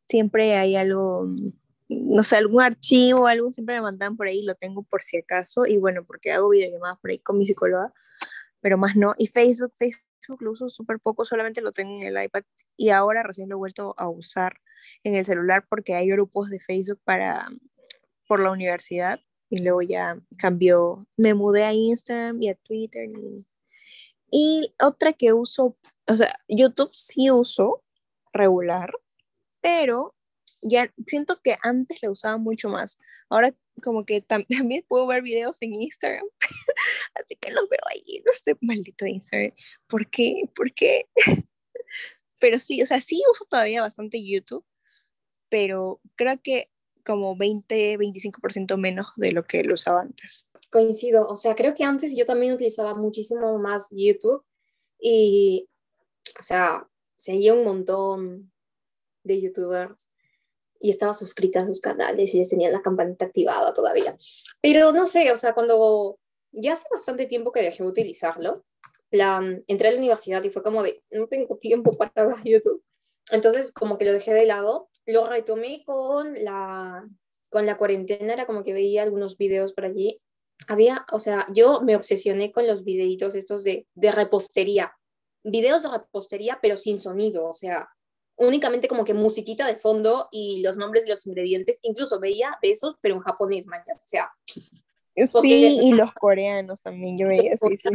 siempre 0.07 0.55
hay 0.55 0.75
algo, 0.75 1.27
no 1.89 2.23
sé, 2.23 2.37
algún 2.37 2.61
archivo, 2.61 3.27
algo 3.27 3.51
siempre 3.51 3.75
me 3.75 3.81
mandan 3.81 4.15
por 4.15 4.27
ahí, 4.27 4.43
lo 4.43 4.55
tengo 4.55 4.83
por 4.83 5.03
si 5.03 5.17
acaso, 5.17 5.65
y 5.65 5.77
bueno, 5.77 6.05
porque 6.05 6.31
hago 6.31 6.49
videollamadas 6.49 6.99
por 6.99 7.11
ahí 7.11 7.19
con 7.19 7.37
mi 7.37 7.47
psicóloga, 7.47 7.93
pero 8.61 8.77
más 8.77 8.95
no. 8.95 9.13
Y 9.17 9.27
Facebook, 9.27 9.73
Facebook 9.75 10.04
lo 10.39 10.51
uso 10.51 10.69
súper 10.69 10.99
poco, 10.99 11.25
solamente 11.25 11.61
lo 11.61 11.71
tengo 11.71 12.01
en 12.01 12.07
el 12.07 12.23
iPad, 12.23 12.43
y 12.77 12.89
ahora 12.89 13.23
recién 13.23 13.49
lo 13.49 13.55
he 13.55 13.57
vuelto 13.57 13.93
a 13.97 14.09
usar 14.09 14.59
en 15.03 15.15
el 15.15 15.25
celular 15.25 15.65
porque 15.69 15.95
hay 15.95 16.07
grupos 16.07 16.49
de 16.49 16.59
Facebook 16.59 16.99
para, 17.03 17.45
por 18.27 18.39
la 18.39 18.51
universidad 18.51 19.19
y 19.49 19.61
luego 19.61 19.81
ya 19.81 20.19
cambió, 20.37 21.07
me 21.17 21.33
mudé 21.33 21.63
a 21.63 21.73
Instagram 21.73 22.41
y 22.41 22.49
a 22.49 22.55
Twitter 22.55 23.09
y, 23.09 23.45
y 24.31 24.73
otra 24.81 25.13
que 25.13 25.33
uso, 25.33 25.77
o 26.07 26.15
sea, 26.15 26.35
YouTube 26.47 26.89
sí 26.91 27.29
uso 27.31 27.83
regular, 28.33 28.91
pero 29.61 30.15
ya 30.61 30.91
siento 31.05 31.39
que 31.43 31.55
antes 31.61 32.01
la 32.01 32.09
usaba 32.09 32.37
mucho 32.37 32.69
más. 32.69 32.97
Ahora 33.29 33.53
como 33.83 34.05
que 34.05 34.21
también 34.69 34.85
puedo 34.87 35.07
ver 35.07 35.21
videos 35.21 35.61
en 35.61 35.73
Instagram, 35.73 36.25
así 37.15 37.35
que 37.35 37.51
los 37.51 37.67
veo 37.69 37.79
ahí, 37.91 38.23
no 38.25 38.31
sé, 38.43 38.57
maldito 38.61 39.05
Instagram. 39.05 39.51
¿Por 39.87 40.09
qué? 40.09 40.49
¿Por 40.55 40.73
qué? 40.73 41.07
pero 42.39 42.59
sí, 42.59 42.81
o 42.81 42.85
sea, 42.85 43.01
sí 43.01 43.21
uso 43.31 43.45
todavía 43.45 43.81
bastante 43.81 44.23
YouTube, 44.23 44.65
pero 45.49 46.01
creo 46.15 46.41
que 46.41 46.69
como 47.05 47.35
20, 47.35 47.97
25% 47.97 48.77
menos 48.77 49.07
de 49.17 49.31
lo 49.31 49.43
que 49.43 49.63
lo 49.63 49.75
usaba 49.75 50.01
antes. 50.01 50.47
Coincido, 50.71 51.29
o 51.29 51.37
sea, 51.37 51.55
creo 51.55 51.75
que 51.75 51.83
antes 51.83 52.15
yo 52.17 52.25
también 52.25 52.53
utilizaba 52.53 52.95
muchísimo 52.95 53.57
más 53.59 53.89
YouTube 53.91 54.43
y, 54.99 55.69
o 56.39 56.43
sea, 56.43 56.87
seguía 57.17 57.53
un 57.53 57.63
montón 57.63 58.51
de 59.23 59.41
youtubers 59.41 60.09
y 60.79 60.89
estaba 60.89 61.13
suscrita 61.13 61.61
a 61.61 61.65
sus 61.65 61.81
canales 61.81 62.33
y 62.33 62.39
les 62.39 62.49
tenía 62.49 62.69
la 62.69 62.81
campanita 62.81 63.25
activada 63.25 63.73
todavía. 63.73 64.15
Pero 64.61 64.91
no 64.91 65.05
sé, 65.05 65.31
o 65.31 65.37
sea, 65.37 65.53
cuando 65.53 66.19
ya 66.51 66.73
hace 66.73 66.87
bastante 66.91 67.25
tiempo 67.25 67.51
que 67.51 67.61
dejé 67.61 67.83
de 67.83 67.89
utilizarlo, 67.89 68.65
la, 69.11 69.41
entré 69.67 69.87
a 69.87 69.91
la 69.91 69.97
universidad 69.97 70.43
y 70.43 70.49
fue 70.49 70.63
como 70.63 70.83
de, 70.83 71.03
no 71.11 71.27
tengo 71.27 71.57
tiempo 71.57 71.97
para 71.97 72.27
ver 72.27 72.43
YouTube. 72.43 72.83
Entonces, 73.31 73.71
como 73.71 73.97
que 73.97 74.05
lo 74.05 74.13
dejé 74.13 74.33
de 74.33 74.45
lado 74.45 74.89
lo 75.05 75.25
retomé 75.25 75.83
con 75.85 76.33
la, 76.43 77.07
con 77.49 77.65
la 77.65 77.77
cuarentena, 77.77 78.33
era 78.33 78.45
como 78.45 78.63
que 78.63 78.73
veía 78.73 79.03
algunos 79.03 79.37
videos 79.37 79.73
por 79.73 79.85
allí. 79.85 80.21
Había, 80.67 81.05
o 81.11 81.19
sea, 81.19 81.45
yo 81.53 81.81
me 81.81 81.95
obsesioné 81.95 82.51
con 82.51 82.65
los 82.65 82.83
videitos 82.83 83.35
estos 83.35 83.63
de, 83.63 83.87
de 83.93 84.11
repostería, 84.11 84.93
videos 85.43 85.83
de 85.83 85.89
repostería, 85.89 86.59
pero 86.61 86.77
sin 86.77 86.99
sonido, 86.99 87.47
o 87.47 87.53
sea, 87.53 87.89
únicamente 88.37 88.87
como 88.87 89.05
que 89.05 89.13
musiquita 89.13 89.65
de 89.67 89.77
fondo 89.77 90.27
y 90.31 90.61
los 90.61 90.77
nombres 90.77 91.05
de 91.05 91.11
los 91.11 91.25
ingredientes, 91.25 91.79
incluso 91.83 92.19
veía 92.19 92.57
de 92.61 92.71
esos, 92.71 92.95
pero 93.01 93.15
en 93.15 93.21
japonés, 93.21 93.65
mañas, 93.67 94.01
o 94.03 94.07
sea. 94.07 94.31
Sí, 95.41 95.79
y 95.81 95.93
los 95.93 96.13
coreanos 96.13 96.81
también, 96.81 97.17
yo 97.17 97.27
veía, 97.27 97.55
sí, 97.55 97.77
sí. 97.77 97.89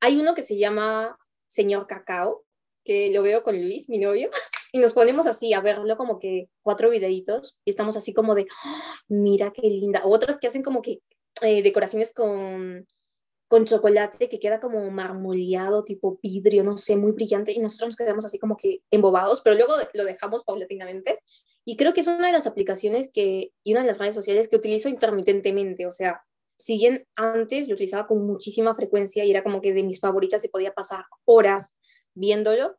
Hay 0.00 0.20
uno 0.20 0.34
que 0.34 0.42
se 0.42 0.56
llama 0.56 1.18
Señor 1.46 1.86
Cacao, 1.86 2.44
que 2.84 3.10
lo 3.10 3.22
veo 3.22 3.42
con 3.42 3.60
Luis, 3.60 3.88
mi 3.88 3.98
novio, 3.98 4.30
y 4.72 4.78
nos 4.78 4.92
ponemos 4.92 5.26
así 5.26 5.52
a 5.52 5.60
verlo 5.60 5.96
como 5.96 6.18
que 6.18 6.48
cuatro 6.62 6.90
videitos 6.90 7.58
y 7.64 7.70
estamos 7.70 7.96
así 7.96 8.12
como 8.12 8.34
de, 8.34 8.46
¡Ah! 8.64 8.94
mira 9.08 9.52
qué 9.52 9.62
linda. 9.62 10.00
O 10.04 10.14
otras 10.14 10.38
que 10.38 10.46
hacen 10.46 10.62
como 10.62 10.82
que 10.82 11.00
eh, 11.42 11.62
decoraciones 11.62 12.12
con, 12.14 12.86
con 13.52 13.66
chocolate 13.66 14.30
que 14.30 14.38
queda 14.38 14.60
como 14.60 14.90
marmoleado, 14.90 15.84
tipo 15.84 16.18
vidrio, 16.22 16.64
no 16.64 16.78
sé, 16.78 16.96
muy 16.96 17.12
brillante, 17.12 17.52
y 17.52 17.58
nosotros 17.58 17.88
nos 17.88 17.96
quedamos 17.96 18.24
así 18.24 18.38
como 18.38 18.56
que 18.56 18.80
embobados, 18.90 19.42
pero 19.42 19.54
luego 19.54 19.74
lo 19.92 20.06
dejamos 20.06 20.42
paulatinamente. 20.42 21.18
Y 21.62 21.76
creo 21.76 21.92
que 21.92 22.00
es 22.00 22.06
una 22.06 22.28
de 22.28 22.32
las 22.32 22.46
aplicaciones 22.46 23.10
que, 23.12 23.52
y 23.62 23.72
una 23.72 23.82
de 23.82 23.88
las 23.88 23.98
redes 23.98 24.14
sociales 24.14 24.48
que 24.48 24.56
utilizo 24.56 24.88
intermitentemente, 24.88 25.84
o 25.84 25.90
sea, 25.90 26.22
si 26.56 26.78
bien 26.78 27.06
antes 27.14 27.68
lo 27.68 27.74
utilizaba 27.74 28.06
con 28.06 28.26
muchísima 28.26 28.74
frecuencia 28.74 29.22
y 29.26 29.30
era 29.30 29.42
como 29.42 29.60
que 29.60 29.74
de 29.74 29.82
mis 29.82 30.00
favoritas 30.00 30.42
y 30.46 30.48
podía 30.48 30.72
pasar 30.72 31.04
horas 31.26 31.76
viéndolo, 32.14 32.78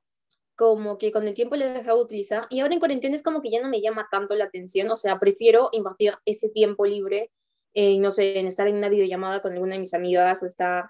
como 0.55 0.97
que 0.97 1.11
con 1.11 1.27
el 1.27 1.35
tiempo 1.35 1.55
le 1.55 1.65
he 1.65 1.73
dejado 1.73 1.99
de 1.99 2.05
utilizar 2.05 2.47
y 2.49 2.61
ahora 2.61 2.73
en 2.73 2.79
cuarentena 2.79 3.15
es 3.15 3.21
como 3.21 3.43
que 3.43 3.51
ya 3.51 3.61
no 3.61 3.69
me 3.69 3.79
llama 3.79 4.07
tanto 4.09 4.33
la 4.33 4.45
atención, 4.45 4.89
o 4.89 4.95
sea, 4.95 5.19
prefiero 5.19 5.69
invertir 5.71 6.15
ese 6.25 6.49
tiempo 6.49 6.83
libre 6.87 7.29
en, 7.73 8.01
no 8.01 8.11
sé, 8.11 8.39
en 8.39 8.47
estar 8.47 8.67
en 8.67 8.77
una 8.77 8.89
videollamada 8.89 9.41
con 9.41 9.53
alguna 9.53 9.75
de 9.75 9.79
mis 9.79 9.93
amigas 9.93 10.41
o 10.43 10.45
estar, 10.45 10.85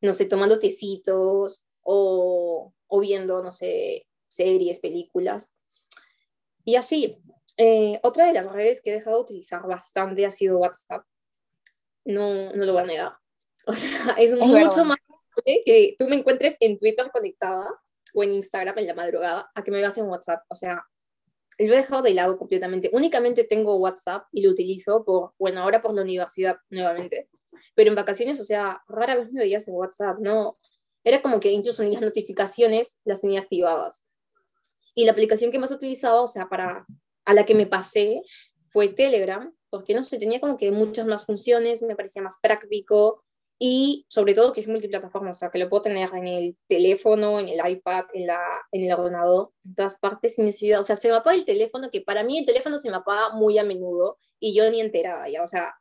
no 0.00 0.12
sé, 0.12 0.26
tomando 0.26 0.58
tecitos 0.58 1.64
o, 1.82 2.72
o 2.86 3.00
viendo, 3.00 3.42
no 3.42 3.52
sé, 3.52 4.06
series, 4.28 4.80
películas. 4.80 5.54
Y 6.64 6.76
así, 6.76 7.22
eh, 7.56 7.98
otra 8.02 8.26
de 8.26 8.34
las 8.34 8.50
redes 8.50 8.82
que 8.82 8.90
he 8.90 8.94
dejado 8.94 9.16
de 9.16 9.22
utilizar 9.22 9.66
bastante 9.66 10.26
ha 10.26 10.30
sido 10.30 10.58
WhatsApp. 10.58 11.04
No, 12.04 12.52
no 12.52 12.64
lo 12.64 12.72
voy 12.72 12.82
a 12.82 12.86
negar. 12.86 13.12
O 13.68 13.72
sea, 13.72 14.14
es, 14.16 14.32
mucho 14.36 14.84
más 14.84 14.96
que 15.44 15.96
tú 15.98 16.06
me 16.06 16.14
encuentres 16.14 16.56
en 16.60 16.76
Twitter 16.76 17.10
conectada 17.12 17.68
o 18.14 18.22
en 18.22 18.34
Instagram 18.34 18.78
en 18.78 18.86
la 18.86 18.94
madrugada 18.94 19.50
a 19.52 19.64
que 19.64 19.72
me 19.72 19.78
veas 19.78 19.98
en 19.98 20.04
WhatsApp. 20.04 20.44
O 20.48 20.54
sea, 20.54 20.86
lo 21.58 21.72
he 21.72 21.76
dejado 21.76 22.02
de 22.02 22.14
lado 22.14 22.38
completamente. 22.38 22.90
Únicamente 22.92 23.44
tengo 23.44 23.76
WhatsApp 23.76 24.26
y 24.32 24.42
lo 24.42 24.50
utilizo 24.50 25.04
por, 25.04 25.32
bueno, 25.38 25.62
ahora 25.62 25.80
por 25.80 25.94
la 25.94 26.02
universidad 26.02 26.58
nuevamente. 26.70 27.28
Pero 27.74 27.90
en 27.90 27.96
vacaciones, 27.96 28.40
o 28.40 28.44
sea, 28.44 28.82
rara 28.88 29.16
vez 29.16 29.32
me 29.32 29.40
veías 29.40 29.66
en 29.68 29.74
WhatsApp, 29.74 30.18
¿no? 30.18 30.58
Era 31.04 31.22
como 31.22 31.40
que 31.40 31.50
incluso 31.50 31.82
ni 31.82 31.92
las 31.92 32.02
notificaciones 32.02 32.98
las 33.04 33.20
tenía 33.20 33.40
activadas. 33.40 34.04
Y 34.94 35.04
la 35.04 35.12
aplicación 35.12 35.50
que 35.50 35.58
más 35.58 35.70
utilizaba, 35.70 36.22
o 36.22 36.26
sea, 36.26 36.48
para, 36.48 36.86
a 37.24 37.34
la 37.34 37.44
que 37.44 37.54
me 37.54 37.66
pasé, 37.66 38.22
fue 38.70 38.88
Telegram, 38.88 39.54
porque 39.70 39.94
no 39.94 40.02
sé, 40.02 40.18
tenía 40.18 40.40
como 40.40 40.56
que 40.56 40.70
muchas 40.70 41.06
más 41.06 41.24
funciones, 41.24 41.82
me 41.82 41.96
parecía 41.96 42.22
más 42.22 42.38
práctico, 42.42 43.24
y 43.58 44.04
sobre 44.08 44.34
todo 44.34 44.52
que 44.52 44.60
es 44.60 44.68
multiplataforma, 44.68 45.30
o 45.30 45.34
sea, 45.34 45.50
que 45.50 45.58
lo 45.58 45.70
puedo 45.70 45.84
tener 45.84 46.10
en 46.14 46.26
el 46.26 46.56
teléfono, 46.66 47.40
en 47.40 47.48
el 47.48 47.60
iPad, 47.66 48.04
en, 48.12 48.26
la, 48.26 48.40
en 48.70 48.84
el 48.84 48.92
ordenador, 48.92 49.52
en 49.64 49.74
todas 49.74 49.98
partes 49.98 50.34
sin 50.34 50.44
necesidad. 50.44 50.80
O 50.80 50.82
sea, 50.82 50.96
se 50.96 51.08
me 51.08 51.14
apaga 51.14 51.36
el 51.36 51.46
teléfono, 51.46 51.88
que 51.90 52.02
para 52.02 52.22
mí 52.22 52.38
el 52.38 52.46
teléfono 52.46 52.78
se 52.78 52.90
me 52.90 52.96
apaga 52.96 53.30
muy 53.34 53.58
a 53.58 53.64
menudo 53.64 54.18
y 54.38 54.54
yo 54.54 54.70
ni 54.70 54.80
enterada 54.80 55.28
ya. 55.30 55.42
O 55.42 55.46
sea, 55.46 55.74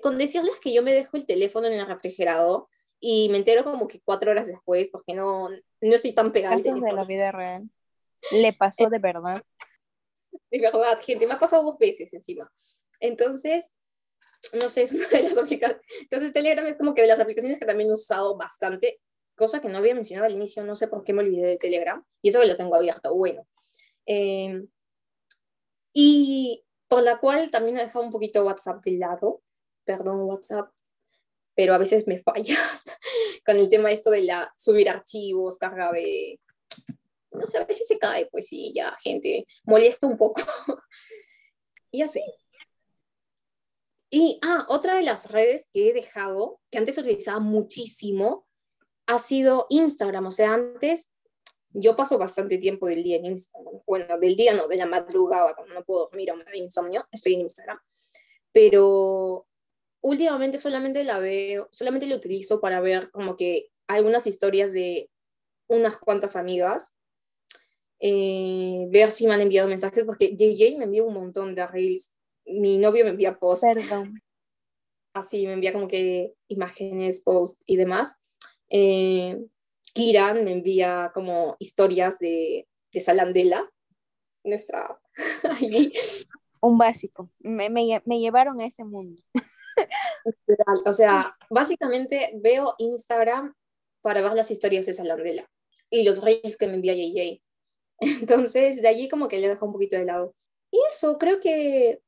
con 0.00 0.16
decirles 0.16 0.60
que 0.60 0.72
yo 0.72 0.82
me 0.82 0.92
dejo 0.92 1.16
el 1.16 1.26
teléfono 1.26 1.66
en 1.66 1.72
el 1.72 1.86
refrigerador 1.86 2.68
y 3.00 3.28
me 3.30 3.38
entero 3.38 3.64
como 3.64 3.88
que 3.88 4.00
cuatro 4.00 4.30
horas 4.30 4.46
después 4.46 4.88
porque 4.90 5.14
no, 5.14 5.48
no 5.48 5.94
estoy 5.94 6.14
tan 6.14 6.32
pegada. 6.32 6.56
Casos 6.56 6.80
de 6.80 6.92
la 6.92 7.04
vida 7.04 7.32
real. 7.32 7.68
Le 8.30 8.52
pasó 8.52 8.88
de 8.88 8.98
verdad. 8.98 9.42
De 10.50 10.60
verdad, 10.60 10.98
gente, 11.02 11.26
me 11.26 11.34
ha 11.34 11.38
pasado 11.38 11.62
dos 11.62 11.78
veces 11.78 12.12
encima. 12.12 12.50
Entonces, 13.00 13.72
no 14.52 14.70
sé, 14.70 14.82
es 14.82 14.92
una 14.92 15.08
de 15.08 15.22
las 15.22 15.38
aplicaciones. 15.38 15.84
Entonces 16.00 16.32
Telegram 16.32 16.66
es 16.66 16.76
como 16.76 16.94
que 16.94 17.02
de 17.02 17.08
las 17.08 17.20
aplicaciones 17.20 17.58
que 17.58 17.66
también 17.66 17.90
he 17.90 17.94
usado 17.94 18.36
bastante, 18.36 19.00
cosa 19.34 19.60
que 19.60 19.68
no 19.68 19.78
había 19.78 19.94
mencionado 19.94 20.26
al 20.26 20.34
inicio, 20.34 20.64
no 20.64 20.74
sé 20.74 20.88
por 20.88 21.04
qué 21.04 21.12
me 21.12 21.22
olvidé 21.22 21.46
de 21.46 21.56
Telegram, 21.56 22.04
y 22.20 22.28
eso 22.28 22.40
que 22.40 22.46
lo 22.46 22.56
tengo 22.56 22.74
abierto, 22.74 23.14
bueno. 23.14 23.46
Em, 24.06 24.68
y 25.94 26.64
por 26.88 27.02
la 27.02 27.18
cual 27.18 27.50
también 27.50 27.78
he 27.78 27.84
dejado 27.84 28.04
un 28.04 28.10
poquito 28.10 28.44
WhatsApp 28.44 28.84
de 28.84 28.92
lado, 28.92 29.42
perdón 29.84 30.22
WhatsApp, 30.22 30.70
pero 31.54 31.74
a 31.74 31.78
veces 31.78 32.06
me 32.06 32.18
fallas 32.22 32.84
con 33.44 33.56
el 33.56 33.68
tema 33.68 33.90
esto 33.90 34.10
de 34.10 34.22
la 34.22 34.52
subir 34.56 34.88
archivos, 34.88 35.58
carga 35.58 35.92
de, 35.92 36.40
no 37.30 37.46
sé, 37.46 37.58
a 37.58 37.64
veces 37.64 37.86
se 37.86 37.98
cae, 37.98 38.26
pues 38.26 38.46
sí, 38.48 38.72
ya 38.74 38.96
gente 39.02 39.46
molesta 39.64 40.06
un 40.06 40.16
poco. 40.16 40.42
y 41.90 42.02
así. 42.02 42.22
Y, 44.14 44.38
ah, 44.42 44.66
otra 44.68 44.96
de 44.96 45.02
las 45.02 45.30
redes 45.30 45.70
que 45.72 45.88
he 45.88 45.94
dejado, 45.94 46.60
que 46.70 46.76
antes 46.76 46.98
utilizaba 46.98 47.40
muchísimo, 47.40 48.46
ha 49.06 49.18
sido 49.18 49.66
Instagram. 49.70 50.26
O 50.26 50.30
sea, 50.30 50.52
antes 50.52 51.10
yo 51.70 51.96
paso 51.96 52.18
bastante 52.18 52.58
tiempo 52.58 52.86
del 52.88 53.02
día 53.02 53.16
en 53.16 53.24
Instagram. 53.24 53.80
Bueno, 53.86 54.18
del 54.18 54.36
día 54.36 54.52
no, 54.52 54.68
de 54.68 54.76
la 54.76 54.84
madrugada, 54.84 55.54
cuando 55.54 55.72
no 55.72 55.82
puedo 55.82 56.08
dormir 56.08 56.30
o 56.30 56.36
me 56.36 56.44
da 56.44 56.54
insomnio, 56.54 57.06
estoy 57.10 57.34
en 57.34 57.40
Instagram. 57.40 57.78
Pero 58.52 59.46
últimamente 60.02 60.58
solamente 60.58 61.04
la 61.04 61.18
veo, 61.18 61.68
solamente 61.70 62.06
la 62.06 62.16
utilizo 62.16 62.60
para 62.60 62.82
ver 62.82 63.10
como 63.12 63.38
que 63.38 63.70
algunas 63.86 64.26
historias 64.26 64.74
de 64.74 65.08
unas 65.68 65.96
cuantas 65.96 66.36
amigas, 66.36 66.94
eh, 67.98 68.88
ver 68.90 69.10
si 69.10 69.26
me 69.26 69.32
han 69.32 69.40
enviado 69.40 69.68
mensajes, 69.68 70.04
porque 70.04 70.36
JJ 70.36 70.76
me 70.76 70.84
envió 70.84 71.06
un 71.06 71.14
montón 71.14 71.54
de 71.54 71.66
reels 71.66 72.12
mi 72.46 72.78
novio 72.78 73.04
me 73.04 73.10
envía 73.10 73.38
post. 73.38 73.62
Perdón. 73.62 74.20
Así, 75.14 75.46
me 75.46 75.52
envía 75.52 75.72
como 75.72 75.88
que 75.88 76.34
imágenes, 76.48 77.20
post 77.20 77.60
y 77.66 77.76
demás. 77.76 78.16
Eh, 78.70 79.38
Kiran 79.92 80.44
me 80.44 80.52
envía 80.52 81.10
como 81.12 81.56
historias 81.58 82.18
de, 82.18 82.66
de 82.92 83.00
Salandela, 83.00 83.70
nuestra... 84.44 84.98
Un 86.60 86.78
básico. 86.78 87.28
Me, 87.40 87.68
me, 87.70 88.00
me, 88.04 88.20
llevaron 88.20 88.60
a 88.60 88.66
ese 88.66 88.84
mundo. 88.84 89.20
o 90.86 90.92
sea, 90.92 91.36
básicamente 91.50 92.32
veo 92.40 92.74
Instagram 92.78 93.52
para 94.00 94.22
ver 94.22 94.32
las 94.32 94.50
historias 94.50 94.86
de 94.86 94.92
Salandela 94.92 95.50
y 95.90 96.04
los 96.04 96.22
reyes 96.22 96.56
que 96.56 96.68
me 96.68 96.74
envía 96.74 96.94
JJ. 96.94 97.42
Entonces, 98.00 98.80
de 98.80 98.88
allí 98.88 99.08
como 99.08 99.28
que 99.28 99.38
le 99.38 99.48
dejo 99.48 99.66
un 99.66 99.72
poquito 99.72 99.96
de 99.96 100.04
lado. 100.04 100.34
Y 100.70 100.78
eso, 100.88 101.18
creo 101.18 101.40
que 101.40 102.00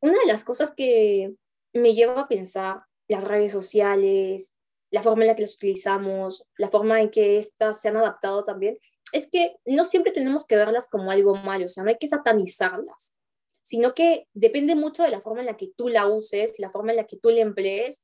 una 0.00 0.18
de 0.18 0.26
las 0.26 0.44
cosas 0.44 0.72
que 0.74 1.34
me 1.72 1.94
lleva 1.94 2.20
a 2.22 2.28
pensar 2.28 2.82
las 3.08 3.24
redes 3.24 3.52
sociales, 3.52 4.54
la 4.90 5.02
forma 5.02 5.22
en 5.22 5.28
la 5.28 5.36
que 5.36 5.42
las 5.42 5.56
utilizamos, 5.56 6.44
la 6.56 6.68
forma 6.68 7.00
en 7.00 7.10
que 7.10 7.38
éstas 7.38 7.80
se 7.80 7.88
han 7.88 7.96
adaptado 7.96 8.44
también, 8.44 8.78
es 9.12 9.30
que 9.30 9.56
no 9.64 9.84
siempre 9.84 10.12
tenemos 10.12 10.46
que 10.46 10.56
verlas 10.56 10.88
como 10.88 11.10
algo 11.10 11.34
malo, 11.34 11.66
o 11.66 11.68
sea, 11.68 11.82
no 11.82 11.90
hay 11.90 11.98
que 11.98 12.08
satanizarlas, 12.08 13.14
sino 13.62 13.94
que 13.94 14.26
depende 14.34 14.74
mucho 14.74 15.02
de 15.02 15.10
la 15.10 15.20
forma 15.20 15.40
en 15.40 15.46
la 15.46 15.56
que 15.56 15.70
tú 15.76 15.88
la 15.88 16.06
uses, 16.06 16.58
la 16.58 16.70
forma 16.70 16.92
en 16.92 16.96
la 16.96 17.06
que 17.06 17.18
tú 17.18 17.30
la 17.30 17.40
emplees 17.40 18.02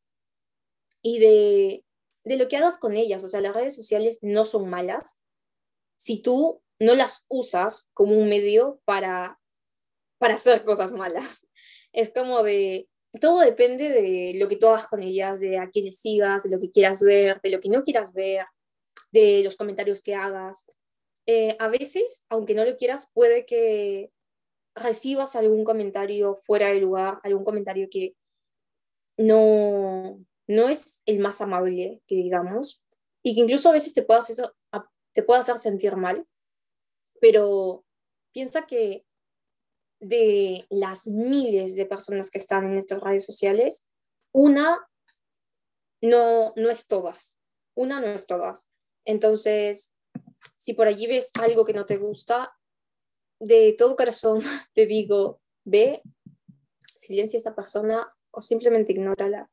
y 1.02 1.18
de, 1.18 1.84
de 2.24 2.36
lo 2.36 2.48
que 2.48 2.56
hagas 2.56 2.78
con 2.78 2.94
ellas. 2.94 3.24
O 3.24 3.28
sea, 3.28 3.40
las 3.40 3.54
redes 3.54 3.74
sociales 3.74 4.18
no 4.22 4.44
son 4.44 4.68
malas 4.68 5.20
si 5.96 6.20
tú 6.20 6.62
no 6.78 6.94
las 6.94 7.24
usas 7.28 7.88
como 7.94 8.16
un 8.16 8.28
medio 8.28 8.80
para, 8.84 9.40
para 10.18 10.34
hacer 10.34 10.64
cosas 10.64 10.92
malas 10.92 11.46
es 11.94 12.10
como 12.10 12.42
de, 12.42 12.88
todo 13.20 13.40
depende 13.40 13.88
de 13.88 14.34
lo 14.34 14.48
que 14.48 14.56
tú 14.56 14.66
hagas 14.66 14.86
con 14.86 15.02
ellas, 15.02 15.40
de 15.40 15.58
a 15.58 15.70
quiénes 15.70 16.00
sigas, 16.00 16.42
de 16.42 16.50
lo 16.50 16.60
que 16.60 16.70
quieras 16.70 17.00
ver, 17.00 17.40
de 17.40 17.50
lo 17.50 17.60
que 17.60 17.68
no 17.68 17.84
quieras 17.84 18.12
ver, 18.12 18.44
de 19.12 19.42
los 19.44 19.56
comentarios 19.56 20.02
que 20.02 20.14
hagas. 20.14 20.66
Eh, 21.26 21.56
a 21.60 21.68
veces, 21.68 22.24
aunque 22.28 22.54
no 22.54 22.64
lo 22.64 22.76
quieras, 22.76 23.08
puede 23.14 23.46
que 23.46 24.10
recibas 24.74 25.36
algún 25.36 25.62
comentario 25.62 26.34
fuera 26.34 26.68
de 26.68 26.80
lugar, 26.80 27.20
algún 27.22 27.44
comentario 27.44 27.88
que 27.88 28.16
no, 29.16 30.18
no 30.48 30.68
es 30.68 31.02
el 31.06 31.20
más 31.20 31.40
amable, 31.40 32.02
que 32.08 32.16
digamos, 32.16 32.82
y 33.22 33.36
que 33.36 33.42
incluso 33.42 33.68
a 33.68 33.72
veces 33.72 33.94
te 33.94 34.02
pueda 34.02 34.18
hacer, 34.18 34.52
te 35.12 35.24
hacer 35.28 35.58
sentir 35.58 35.94
mal, 35.94 36.26
pero 37.20 37.84
piensa 38.32 38.66
que 38.66 39.04
de 40.08 40.66
las 40.70 41.06
miles 41.06 41.76
de 41.76 41.86
personas 41.86 42.30
que 42.30 42.38
están 42.38 42.64
en 42.66 42.76
estas 42.76 43.00
redes 43.00 43.24
sociales, 43.24 43.84
una 44.32 44.86
no, 46.02 46.52
no 46.56 46.70
es 46.70 46.86
todas, 46.86 47.38
una 47.74 48.00
no 48.00 48.06
es 48.08 48.26
todas. 48.26 48.68
Entonces, 49.06 49.92
si 50.56 50.74
por 50.74 50.86
allí 50.86 51.06
ves 51.06 51.30
algo 51.34 51.64
que 51.64 51.72
no 51.72 51.86
te 51.86 51.96
gusta, 51.96 52.52
de 53.40 53.74
todo 53.76 53.96
corazón 53.96 54.40
te 54.74 54.86
digo, 54.86 55.40
ve, 55.64 56.02
silencia 56.98 57.36
a 57.36 57.38
esta 57.38 57.54
persona 57.54 58.12
o 58.30 58.40
simplemente 58.40 58.92
ignórala. 58.92 59.50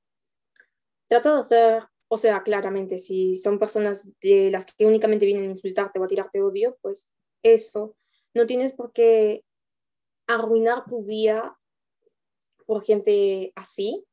Trata 1.07 1.33
de 1.33 1.39
hacer, 1.39 1.83
o 2.07 2.17
sea, 2.17 2.43
claramente, 2.43 2.97
si 2.97 3.35
son 3.35 3.59
personas 3.59 4.09
de 4.21 4.49
las 4.51 4.65
que 4.65 4.85
únicamente 4.85 5.25
vienen 5.25 5.45
a 5.45 5.51
insultarte 5.51 5.99
o 5.99 6.03
a 6.03 6.07
tirarte 6.07 6.41
odio, 6.41 6.77
pues 6.81 7.09
eso. 7.43 7.95
No 8.33 8.45
tienes 8.45 8.73
por 8.73 8.93
qué 8.93 9.43
arruinar 10.35 10.85
tu 10.85 11.03
día 11.03 11.55
por 12.65 12.83
gente 12.83 13.51
así. 13.55 14.05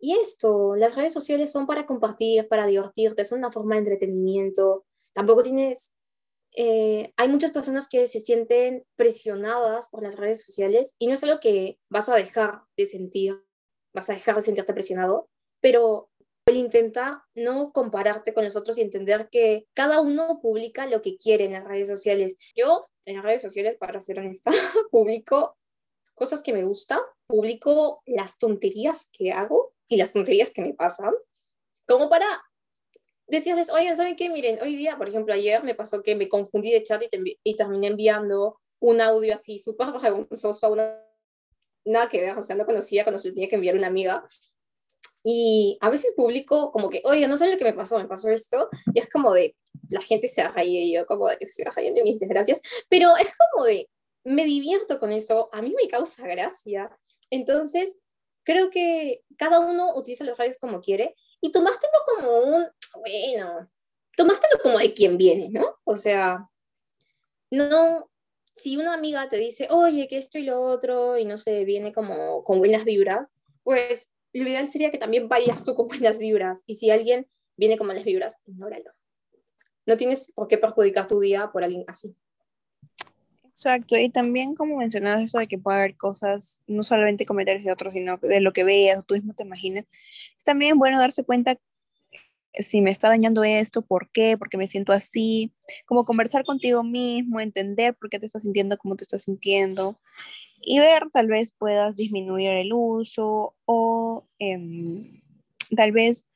Y 0.00 0.16
esto, 0.16 0.76
las 0.76 0.94
redes 0.94 1.12
sociales 1.12 1.50
son 1.50 1.66
para 1.66 1.86
compartir, 1.86 2.48
para 2.48 2.66
divertirte, 2.66 3.22
es 3.22 3.32
una 3.32 3.50
forma 3.50 3.74
de 3.74 3.80
entretenimiento. 3.80 4.84
Tampoco 5.12 5.42
tienes, 5.42 5.94
eh, 6.52 7.12
hay 7.16 7.28
muchas 7.28 7.50
personas 7.50 7.88
que 7.88 8.06
se 8.06 8.20
sienten 8.20 8.84
presionadas 8.96 9.88
por 9.88 10.02
las 10.02 10.16
redes 10.16 10.42
sociales 10.42 10.94
y 10.98 11.06
no 11.06 11.14
es 11.14 11.22
algo 11.22 11.40
que 11.40 11.78
vas 11.88 12.08
a 12.08 12.14
dejar 12.14 12.62
de 12.76 12.86
sentir, 12.86 13.42
vas 13.94 14.10
a 14.10 14.14
dejar 14.14 14.36
de 14.36 14.42
sentirte 14.42 14.74
presionado, 14.74 15.28
pero 15.60 16.10
el 16.46 16.56
intenta 16.56 17.26
no 17.34 17.72
compararte 17.72 18.32
con 18.32 18.44
los 18.44 18.54
otros 18.54 18.78
y 18.78 18.82
entender 18.82 19.28
que 19.30 19.66
cada 19.74 20.00
uno 20.00 20.38
publica 20.40 20.86
lo 20.86 21.02
que 21.02 21.16
quiere 21.16 21.44
en 21.44 21.52
las 21.52 21.64
redes 21.64 21.88
sociales. 21.88 22.36
Yo, 22.54 22.86
en 23.06 23.16
las 23.16 23.24
redes 23.24 23.42
sociales, 23.42 23.76
para 23.78 24.00
ser 24.00 24.18
honesta, 24.18 24.50
publico 24.90 25.56
cosas 26.14 26.42
que 26.42 26.52
me 26.52 26.64
gustan, 26.64 26.98
publico 27.26 28.02
las 28.06 28.38
tonterías 28.38 29.08
que 29.12 29.32
hago 29.32 29.72
y 29.88 29.96
las 29.96 30.12
tonterías 30.12 30.50
que 30.50 30.62
me 30.62 30.74
pasan, 30.74 31.14
como 31.86 32.08
para 32.08 32.26
decirles, 33.26 33.70
oigan, 33.70 33.96
¿saben 33.96 34.16
qué? 34.16 34.28
Miren, 34.28 34.58
hoy 34.60 34.76
día, 34.76 34.96
por 34.96 35.08
ejemplo, 35.08 35.32
ayer 35.32 35.62
me 35.62 35.74
pasó 35.74 36.02
que 36.02 36.16
me 36.16 36.28
confundí 36.28 36.72
de 36.72 36.82
chat 36.82 37.02
y, 37.02 37.38
y 37.42 37.56
terminé 37.56 37.88
enviando 37.88 38.60
un 38.80 39.00
audio 39.00 39.34
así 39.34 39.58
súper 39.58 39.92
vergonzoso 39.92 40.66
a 40.66 40.70
una... 40.70 41.02
Nada 41.84 42.08
que 42.08 42.20
ver, 42.20 42.36
o 42.36 42.42
sea, 42.42 42.56
no 42.56 42.66
conocía 42.66 43.04
cuando 43.04 43.18
se 43.18 43.28
lo 43.28 43.34
tenía 43.34 43.48
que 43.48 43.54
enviar 43.54 43.76
una 43.76 43.86
amiga. 43.86 44.26
Y 45.22 45.78
a 45.80 45.90
veces 45.90 46.14
publico 46.16 46.72
como 46.72 46.90
que, 46.90 47.00
oye, 47.04 47.28
no 47.28 47.36
sé 47.36 47.50
lo 47.50 47.58
que 47.58 47.64
me 47.64 47.72
pasó, 47.72 47.98
me 47.98 48.08
pasó 48.08 48.28
esto. 48.28 48.68
Y 48.92 48.98
es 48.98 49.08
como 49.08 49.32
de, 49.32 49.56
la 49.88 50.00
gente 50.00 50.28
se 50.28 50.46
ríe 50.48 50.82
y 50.82 50.94
yo 50.94 51.06
como 51.06 51.28
de 51.28 51.36
que 51.36 51.46
se 51.46 51.64
ríen 51.76 51.94
de 51.94 52.02
mis 52.02 52.18
desgracias. 52.18 52.60
Pero 52.88 53.16
es 53.16 53.30
como 53.36 53.64
de, 53.64 53.88
me 54.24 54.44
divierto 54.44 54.98
con 54.98 55.12
eso, 55.12 55.48
a 55.52 55.62
mí 55.62 55.74
me 55.80 55.88
causa 55.88 56.26
gracia. 56.26 56.90
Entonces, 57.30 57.96
creo 58.44 58.70
que 58.70 59.22
cada 59.36 59.60
uno 59.60 59.94
utiliza 59.94 60.24
las 60.24 60.38
redes 60.38 60.58
como 60.58 60.80
quiere 60.80 61.14
y 61.40 61.52
tomástelo 61.52 61.92
como 62.06 62.38
un, 62.38 62.66
bueno, 62.94 63.70
tomástelo 64.16 64.62
como 64.62 64.78
de 64.78 64.94
quien 64.94 65.18
viene, 65.18 65.48
¿no? 65.50 65.76
O 65.84 65.96
sea, 65.96 66.48
no, 67.50 68.10
si 68.54 68.76
una 68.76 68.94
amiga 68.94 69.28
te 69.28 69.36
dice, 69.36 69.68
oye, 69.70 70.08
que 70.08 70.18
esto 70.18 70.38
y 70.38 70.42
lo 70.42 70.60
otro, 70.62 71.18
y 71.18 71.24
no 71.24 71.38
sé, 71.38 71.64
viene 71.64 71.92
como 71.92 72.42
con 72.44 72.58
buenas 72.58 72.84
vibras, 72.84 73.30
pues 73.62 74.10
lo 74.32 74.48
ideal 74.48 74.68
sería 74.68 74.90
que 74.90 74.98
también 74.98 75.28
vayas 75.28 75.64
tú 75.64 75.74
con 75.74 75.88
buenas 75.88 76.18
vibras. 76.18 76.62
Y 76.66 76.76
si 76.76 76.90
alguien 76.90 77.28
viene 77.56 77.76
con 77.76 77.86
malas 77.86 78.04
vibras, 78.04 78.38
ignóralo. 78.46 78.92
No 79.86 79.96
tienes 79.96 80.32
por 80.32 80.48
qué 80.48 80.58
perjudicar 80.58 81.06
tu 81.06 81.20
día 81.20 81.50
por 81.52 81.64
alguien 81.64 81.84
así. 81.86 82.14
Exacto, 83.44 83.96
y 83.96 84.10
también 84.10 84.54
como 84.54 84.76
mencionabas 84.76 85.22
eso 85.22 85.38
de 85.38 85.48
que 85.48 85.56
puede 85.56 85.78
haber 85.78 85.96
cosas, 85.96 86.62
no 86.66 86.82
solamente 86.82 87.24
comentarios 87.24 87.64
de 87.64 87.72
otros, 87.72 87.94
sino 87.94 88.18
de 88.18 88.40
lo 88.40 88.52
que 88.52 88.64
veas 88.64 88.98
o 88.98 89.02
tú 89.02 89.14
mismo 89.14 89.32
te 89.32 89.44
imagines, 89.44 89.86
es 90.36 90.44
también 90.44 90.78
bueno 90.78 90.98
darse 90.98 91.24
cuenta 91.24 91.58
si 92.52 92.80
me 92.80 92.90
está 92.90 93.08
dañando 93.08 93.44
esto, 93.44 93.82
por 93.82 94.10
qué, 94.10 94.36
por 94.36 94.48
qué 94.48 94.58
me 94.58 94.68
siento 94.68 94.92
así, 94.92 95.52
como 95.86 96.04
conversar 96.04 96.44
contigo 96.44 96.84
mismo, 96.84 97.40
entender 97.40 97.94
por 97.94 98.10
qué 98.10 98.18
te 98.18 98.26
estás 98.26 98.42
sintiendo 98.42 98.76
como 98.78 98.96
te 98.96 99.04
estás 99.04 99.22
sintiendo 99.22 99.98
y 100.60 100.78
ver, 100.78 101.10
tal 101.12 101.28
vez 101.28 101.52
puedas 101.52 101.96
disminuir 101.96 102.50
el 102.50 102.72
uso 102.72 103.54
o 103.66 104.26
em, 104.38 105.22
tal 105.76 105.92
vez 105.92 106.26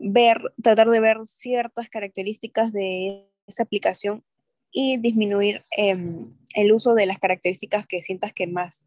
ver, 0.00 0.38
tratar 0.62 0.88
de 0.88 0.98
ver 0.98 1.18
ciertas 1.26 1.88
características 1.88 2.72
de 2.72 3.28
esa 3.46 3.62
aplicación 3.62 4.24
y 4.72 4.96
disminuir 4.98 5.64
em, 5.76 6.34
el 6.54 6.72
uso 6.72 6.94
de 6.94 7.06
las 7.06 7.18
características 7.18 7.86
que 7.86 8.02
sientas 8.02 8.32
que 8.32 8.46
más 8.46 8.84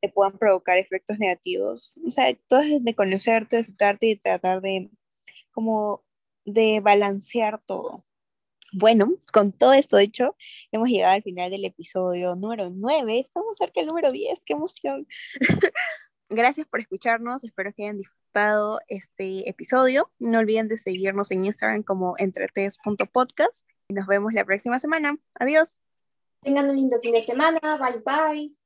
te 0.00 0.08
puedan 0.08 0.36
provocar 0.36 0.78
efectos 0.78 1.18
negativos. 1.18 1.92
O 2.06 2.10
sea, 2.10 2.34
todo 2.48 2.60
es 2.60 2.84
de 2.84 2.94
conocerte, 2.94 3.56
de 3.56 3.62
aceptarte 3.62 4.06
y 4.08 4.16
tratar 4.16 4.60
de 4.60 4.90
como 5.52 6.04
de 6.44 6.80
balancear 6.80 7.60
todo. 7.64 8.04
Bueno, 8.72 9.14
con 9.32 9.52
todo 9.52 9.74
esto 9.74 9.96
dicho, 9.96 10.36
hemos 10.72 10.88
llegado 10.88 11.14
al 11.14 11.22
final 11.22 11.50
del 11.50 11.64
episodio 11.64 12.34
número 12.36 12.70
9. 12.70 13.20
Estamos 13.20 13.56
cerca 13.56 13.80
del 13.80 13.88
número 13.88 14.10
10, 14.10 14.44
qué 14.44 14.54
emoción. 14.54 15.06
Gracias 16.28 16.66
por 16.66 16.80
escucharnos, 16.80 17.44
espero 17.44 17.72
que 17.74 17.84
hayan 17.84 17.98
disfrutado 17.98 18.21
este 18.88 19.48
episodio. 19.48 20.10
No 20.18 20.38
olviden 20.38 20.68
de 20.68 20.78
seguirnos 20.78 21.30
en 21.30 21.44
Instagram 21.44 21.82
como 21.82 22.14
entretes.podcast. 22.18 23.66
Nos 23.88 24.06
vemos 24.06 24.32
la 24.32 24.44
próxima 24.44 24.78
semana. 24.78 25.16
Adiós. 25.38 25.78
Tengan 26.42 26.70
un 26.70 26.76
lindo 26.76 26.98
fin 27.00 27.12
de 27.12 27.20
semana. 27.20 27.60
Bye 27.60 28.02
bye. 28.04 28.56